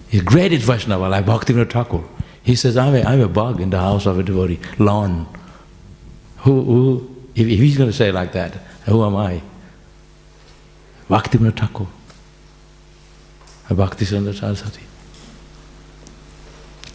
[0.10, 2.04] He's greatest Vaishnava, like Bhaktivinoda Thakur.
[2.42, 5.28] He says, I'm a, I'm a bug in the house of a devotee, lawn.
[6.38, 8.54] Who, who if, if he's going to say like that,
[8.86, 9.42] who am I?
[11.10, 11.88] Bhaktivinoda Thakur.
[13.70, 14.82] Bhakti Saraswati.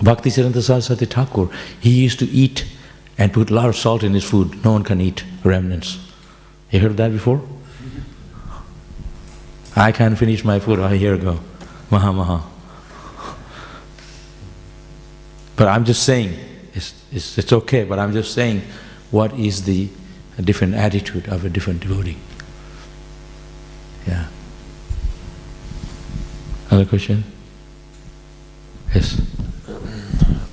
[0.03, 1.49] Bhakti Saraswati Thakur,
[1.81, 2.64] he used to eat
[3.18, 4.64] and put a lot of salt in his food.
[4.64, 5.99] No one can eat remnants.
[6.70, 7.43] You heard that before?
[9.81, 10.78] I can't finish my food.
[10.78, 11.41] Oh, here go.
[11.91, 12.43] Maha Maha.
[15.57, 16.39] But I'm just saying,
[16.74, 18.61] it's, it's, it's okay, but I'm just saying
[19.11, 19.89] what is the
[20.43, 22.18] different attitude of a different devotee.
[24.07, 24.26] Yeah.
[26.70, 27.24] Other question?
[28.95, 29.18] Yes.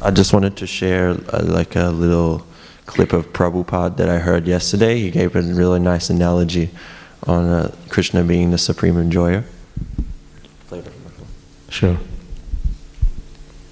[0.02, 2.48] I just wanted to share uh, like a little
[2.86, 5.00] clip of Prabhupada that I heard yesterday.
[5.00, 6.70] He gave a really nice analogy
[7.28, 9.44] on uh, Krishna being the supreme enjoyer.
[11.70, 11.98] Sure.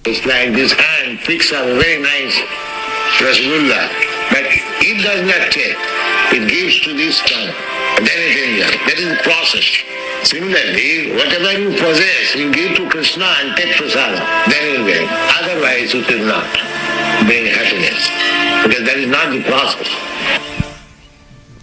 [0.05, 2.35] It's like this hand picks up a very nice
[3.17, 3.89] rasgulla,
[4.29, 4.43] but
[4.83, 5.77] it does not take.
[6.35, 7.55] It gives to this tongue,
[7.97, 8.77] and then it enjoys.
[8.85, 9.65] That is the process.
[10.27, 14.19] Similarly, whatever you possess, you give to Krishna and take prasada,
[14.51, 15.07] then you will get.
[15.41, 16.45] Otherwise, it will not
[17.25, 18.09] bring happiness,
[18.67, 19.87] because that is not the process.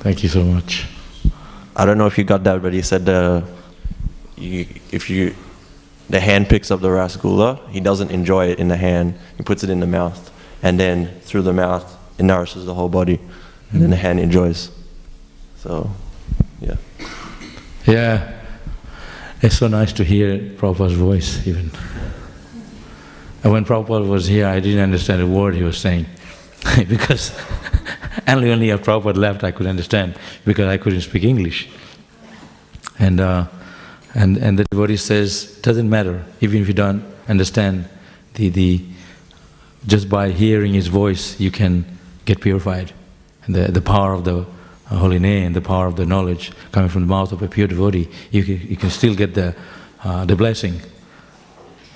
[0.00, 0.86] Thank you so much.
[1.74, 3.42] I don't know if you got that, but he said uh,
[4.36, 5.34] you, if you
[6.10, 9.14] the hand picks up the rasgulla, he doesn't enjoy it in the hand.
[9.38, 10.30] He puts it in the mouth,
[10.62, 13.18] and then through the mouth, it nourishes the whole body,
[13.70, 14.70] and then the hand enjoys.
[15.56, 15.90] So,
[16.60, 16.76] yeah.
[17.86, 18.40] Yeah,
[19.40, 21.70] it's so nice to hear Prabhupada's voice even.
[23.42, 26.06] And when Prabhupada was here, I didn't understand a word he was saying
[26.88, 27.32] because
[28.28, 30.14] only only after Prabhupada left I could understand
[30.44, 31.68] because I couldn't speak English.
[32.98, 33.46] And, uh,
[34.14, 37.88] and, and the devotee says, doesn't matter, even if you don't understand
[38.34, 38.84] the, the,
[39.86, 41.84] just by hearing his voice, you can
[42.24, 42.92] get purified.
[43.44, 44.46] And the, the power of the
[44.90, 47.66] uh, holy name, the power of the knowledge coming from the mouth of a pure
[47.66, 49.54] devotee, you can, you can still get the,
[50.04, 50.80] uh, the blessing.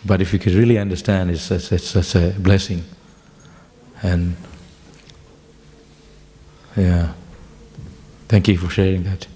[0.05, 2.83] But if you can really understand, it's, it's, it's such a blessing.
[4.03, 4.37] And
[6.77, 7.13] yeah,
[8.29, 9.27] thank you for sharing that.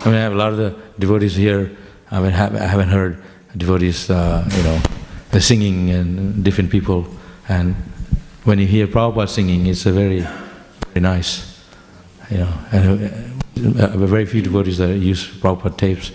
[0.00, 1.76] I mean, I have a lot of the devotees here.
[2.10, 3.22] I mean, have, I haven't heard
[3.56, 4.80] devotees, uh, you know,
[5.30, 7.06] they're singing and different people.
[7.48, 7.74] And
[8.44, 11.60] when you hear Prabhupada singing, it's a very, very nice,
[12.30, 12.52] you know.
[12.70, 16.12] And uh, uh, very few devotees that use Prabhupada tapes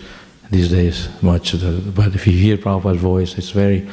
[0.50, 1.54] these days much.
[1.96, 3.90] But if you hear Prabhupada's voice, it's very,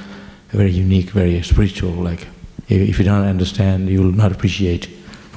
[0.51, 1.93] very unique, very spiritual.
[1.93, 2.29] Like,
[2.69, 4.89] if you don't understand, you will not appreciate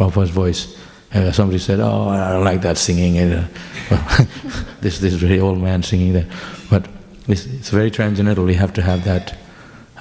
[0.01, 0.77] Prabhupada's voice.
[1.13, 3.47] Uh, somebody said, "Oh, I don't like that singing." Uh,
[4.81, 6.25] this this very old man singing that,
[6.69, 6.87] but
[7.27, 8.45] it's, it's very transcendental.
[8.45, 9.37] We have to have that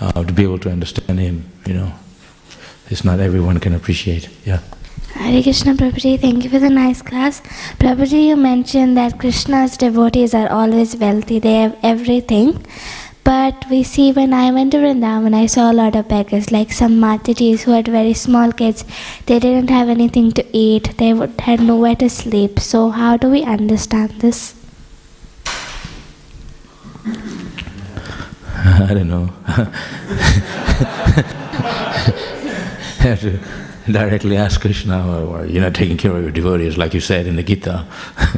[0.01, 1.45] uh, to be able to understand him.
[1.67, 1.93] You know,
[2.89, 4.29] it's not everyone can appreciate.
[4.47, 4.61] Yeah.
[5.15, 7.41] Hare Krishna Prabhuji, thank you for the nice class.
[7.81, 12.65] Prabhuji, you mentioned that Krishna's devotees are always wealthy, they have everything.
[13.23, 16.73] But we see when I went to Vrindavan, I saw a lot of beggars, like
[16.73, 18.85] some Matajis who had very small kids.
[19.27, 22.61] They didn't have anything to eat, they would, had nowhere to sleep.
[22.61, 24.55] So, how do we understand this?
[28.57, 29.31] I don't know.
[33.01, 33.39] have to
[33.91, 37.27] directly ask Krishna, or, or you're not taking care of your devotees, like you said
[37.27, 37.87] in the Gita.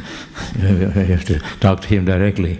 [0.59, 2.59] you have to talk to him directly.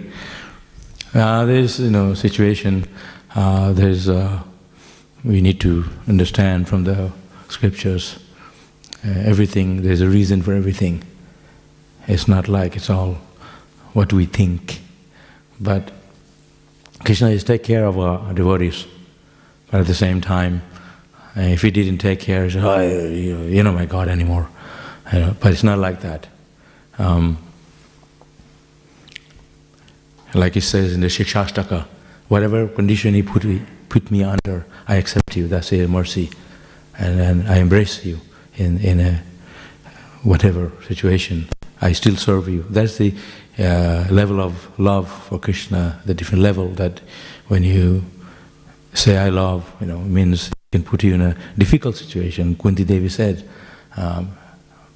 [1.14, 2.86] Uh, there's, you know, situation.
[3.34, 4.42] Uh, there's, uh,
[5.24, 7.12] we need to understand from the
[7.48, 8.18] scriptures.
[9.06, 9.82] Uh, everything.
[9.82, 11.04] There's a reason for everything.
[12.08, 13.18] It's not like it's all
[13.92, 14.80] what we think,
[15.60, 15.92] but
[17.04, 18.86] Krishna is take care of our devotees,
[19.70, 20.62] but at the same time,
[21.36, 24.48] uh, if he didn't take care, oh, you, you're not my God anymore.
[25.12, 26.26] Know, but it's not like that.
[26.98, 27.38] Um,
[30.34, 31.86] like it says in the Shikshashtaka,
[32.28, 35.48] whatever condition he put me, put me under, I accept you.
[35.48, 36.30] That's a mercy,
[36.98, 38.20] and, and I embrace you
[38.56, 39.22] in in a
[40.22, 41.48] whatever situation.
[41.80, 42.64] I still serve you.
[42.70, 43.14] That's the
[43.58, 47.00] uh, level of love for Krishna, the different level that
[47.48, 48.04] when you
[48.94, 52.56] say I love, you know, means it can put you in a difficult situation.
[52.56, 53.48] Kunti Devi said,
[53.96, 54.36] um,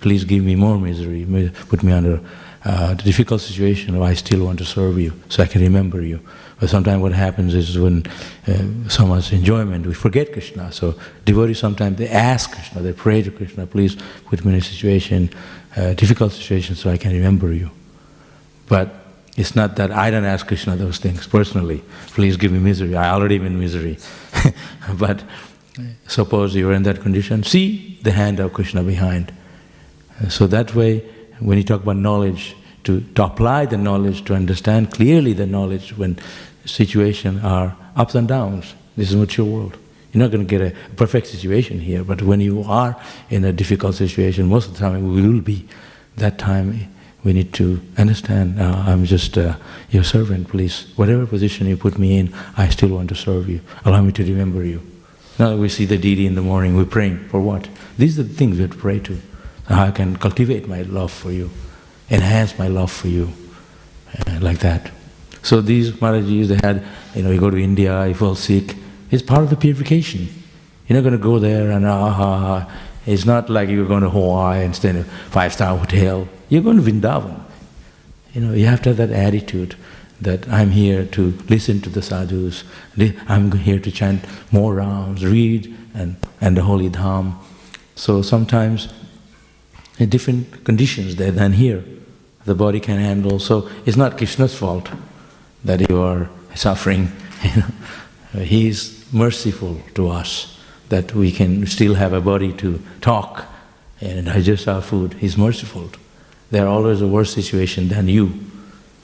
[0.00, 1.26] please give me more misery,
[1.68, 2.20] put me under
[2.64, 6.20] uh, the difficult situation, I still want to serve you, so I can remember you.
[6.58, 8.04] But sometimes what happens is when
[8.48, 10.72] uh, so much enjoyment, we forget Krishna.
[10.72, 14.62] So devotees sometimes they ask Krishna, they pray to Krishna, please put me in a
[14.62, 15.30] situation,
[15.76, 17.70] uh, difficult situation, so I can remember you.
[18.68, 18.92] But
[19.36, 21.82] it's not that I don't ask Krishna those things personally.
[22.08, 22.96] Please give me misery.
[22.96, 23.98] I already am in misery.
[24.98, 25.22] but
[26.08, 29.32] suppose you are in that condition, see the hand of Krishna behind.
[30.28, 31.04] So that way,
[31.40, 35.96] when you talk about knowledge, to, to apply the knowledge, to understand clearly the knowledge
[35.96, 36.18] when
[36.64, 38.74] situations are ups and downs.
[38.96, 39.76] This is mature world.
[40.12, 42.96] You're not going to get a perfect situation here, but when you are
[43.28, 45.68] in a difficult situation, most of the time we will be.
[46.16, 46.92] That time
[47.22, 49.56] we need to understand, uh, I'm just uh,
[49.90, 50.92] your servant, please.
[50.96, 53.60] Whatever position you put me in, I still want to serve you.
[53.84, 54.82] Allow me to remember you.
[55.38, 57.68] Now we see the deity in the morning, we're praying for what?
[57.96, 59.20] These are the things we have to pray to.
[59.68, 61.50] How I can cultivate my love for you,
[62.10, 63.30] enhance my love for you,
[64.18, 64.90] uh, like that.
[65.42, 66.84] So these Maharajis, they had,
[67.14, 68.76] you know, you go to India, you fall sick,
[69.10, 70.28] it's part of the purification.
[70.86, 72.72] You're not going to go there and ah ha ha.
[73.06, 76.28] It's not like you're going to Hawaii and stay in a five-star hotel.
[76.48, 77.40] You're going to Vrindavan.
[78.34, 79.76] You know, you have to have that attitude
[80.20, 82.64] that I'm here to listen to the sadhus,
[83.28, 87.34] I'm here to chant more rounds, read and, and the holy dham.
[87.94, 88.88] So sometimes
[90.06, 91.84] different conditions there than here,
[92.44, 93.38] the body can handle.
[93.38, 94.88] So it's not Krishna's fault
[95.64, 97.12] that you are suffering.
[98.32, 100.58] He is merciful to us
[100.90, 103.44] that we can still have a body to talk
[104.00, 105.14] and digest our food.
[105.14, 105.90] He's merciful.
[106.50, 108.32] There are always a worse situation than you.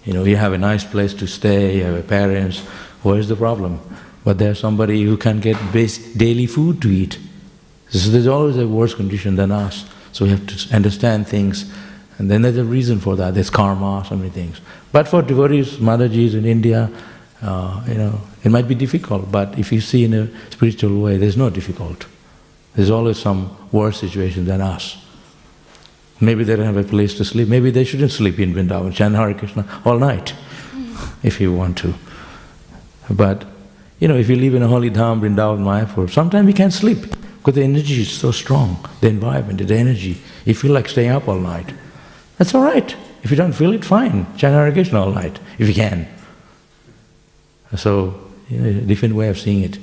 [0.05, 2.61] You know, you have a nice place to stay, you have parents,
[3.03, 3.81] where's the problem?
[4.25, 7.19] But there's somebody who can get base daily food to eat.
[7.91, 9.85] So there's always a worse condition than us.
[10.15, 11.71] So we have to understand things.
[12.19, 13.35] And then there's a reason for that.
[13.35, 14.61] There's karma, so many things.
[14.93, 16.89] But for devotees, Matajis in India,
[17.43, 21.17] uh, you know, it might be difficult, but if you see in a spiritual way,
[21.17, 22.07] there's no difficult.
[22.77, 24.97] There's always some worse situation than us.
[26.21, 27.49] Maybe they don't have a place to sleep.
[27.49, 30.33] Maybe they shouldn't sleep in Vrindavan, chant Hare Krishna all night,
[31.25, 31.93] if you want to.
[33.11, 33.45] But,
[33.99, 37.05] you know, if you live in a holy dham, Vrindavan, Mayapur, sometimes you can't sleep
[37.45, 40.17] because the energy is so strong, the environment, the energy.
[40.47, 41.75] You feel like staying up all night.
[42.39, 42.97] That's all right.
[43.23, 44.27] If you don't feel it, fine.
[44.39, 46.09] Chant Krishna all night, if you can.
[47.77, 48.19] So,
[48.49, 49.79] you know, different way of seeing it.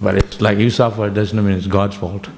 [0.00, 2.28] But it's like you suffer doesn't mean it's God's fault.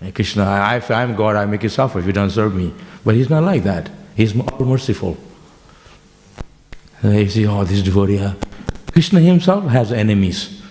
[0.00, 2.74] And Krishna, I, if I'm God, I make you suffer if you don't serve me.
[3.04, 3.90] But he's not like that.
[4.16, 5.16] He's all merciful.
[7.00, 8.28] And you see, oh, this devotee.
[8.90, 10.65] Krishna himself has enemies.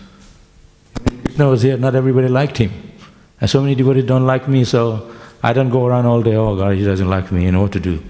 [1.36, 2.72] Krishna was here, not everybody liked him.
[3.41, 5.14] And so many devotees don't like me, so
[5.44, 7.74] I don't go around all day, oh God, he doesn't like me, you know what
[7.74, 8.02] to do.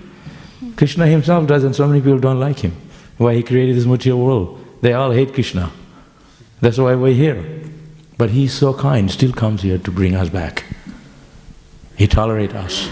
[0.75, 2.73] Krishna himself doesn't, so many people don't like him.
[3.17, 4.63] Why he created this material world.
[4.81, 5.71] They all hate Krishna.
[6.61, 7.43] That's why we're here.
[8.15, 10.63] But he's so kind, still comes here to bring us back.
[11.95, 12.91] He tolerates us.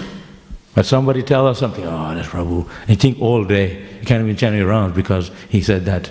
[0.73, 2.67] But somebody tell us something, oh, that's Prabhu.
[2.81, 6.09] And you think all day, you can't even turn around because he said that.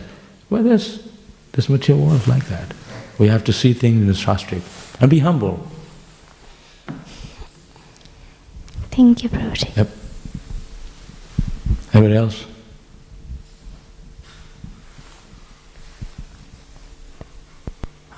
[0.48, 1.08] Well, this,
[1.54, 2.72] this material world is like that.
[3.22, 4.62] We have to see things in the Shastric
[5.00, 5.64] and be humble.
[8.90, 9.76] Thank you, Prabhupada.
[9.76, 9.88] Yep.
[11.94, 12.46] Anybody else?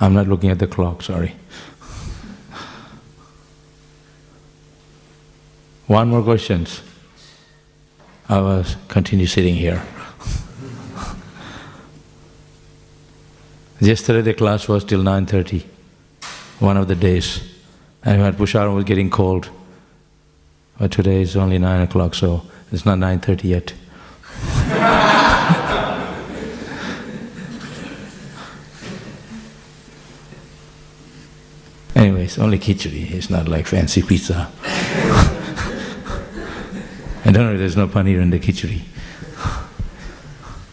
[0.01, 1.35] I'm not looking at the clock, sorry.
[5.85, 6.81] One more questions.
[8.27, 9.85] I will continue sitting here.
[13.85, 15.63] Yesterday the class was till 9.30,
[16.57, 17.41] one of the days.
[18.03, 19.51] And when prasadam was getting cold.
[20.79, 22.41] But today is only 9 o'clock, so
[22.71, 23.73] it's not 9.30 yet.
[31.95, 34.51] Anyways, only khichdi, it's not like fancy pizza.
[37.23, 38.81] I don't know if there's no paneer in the khichdi.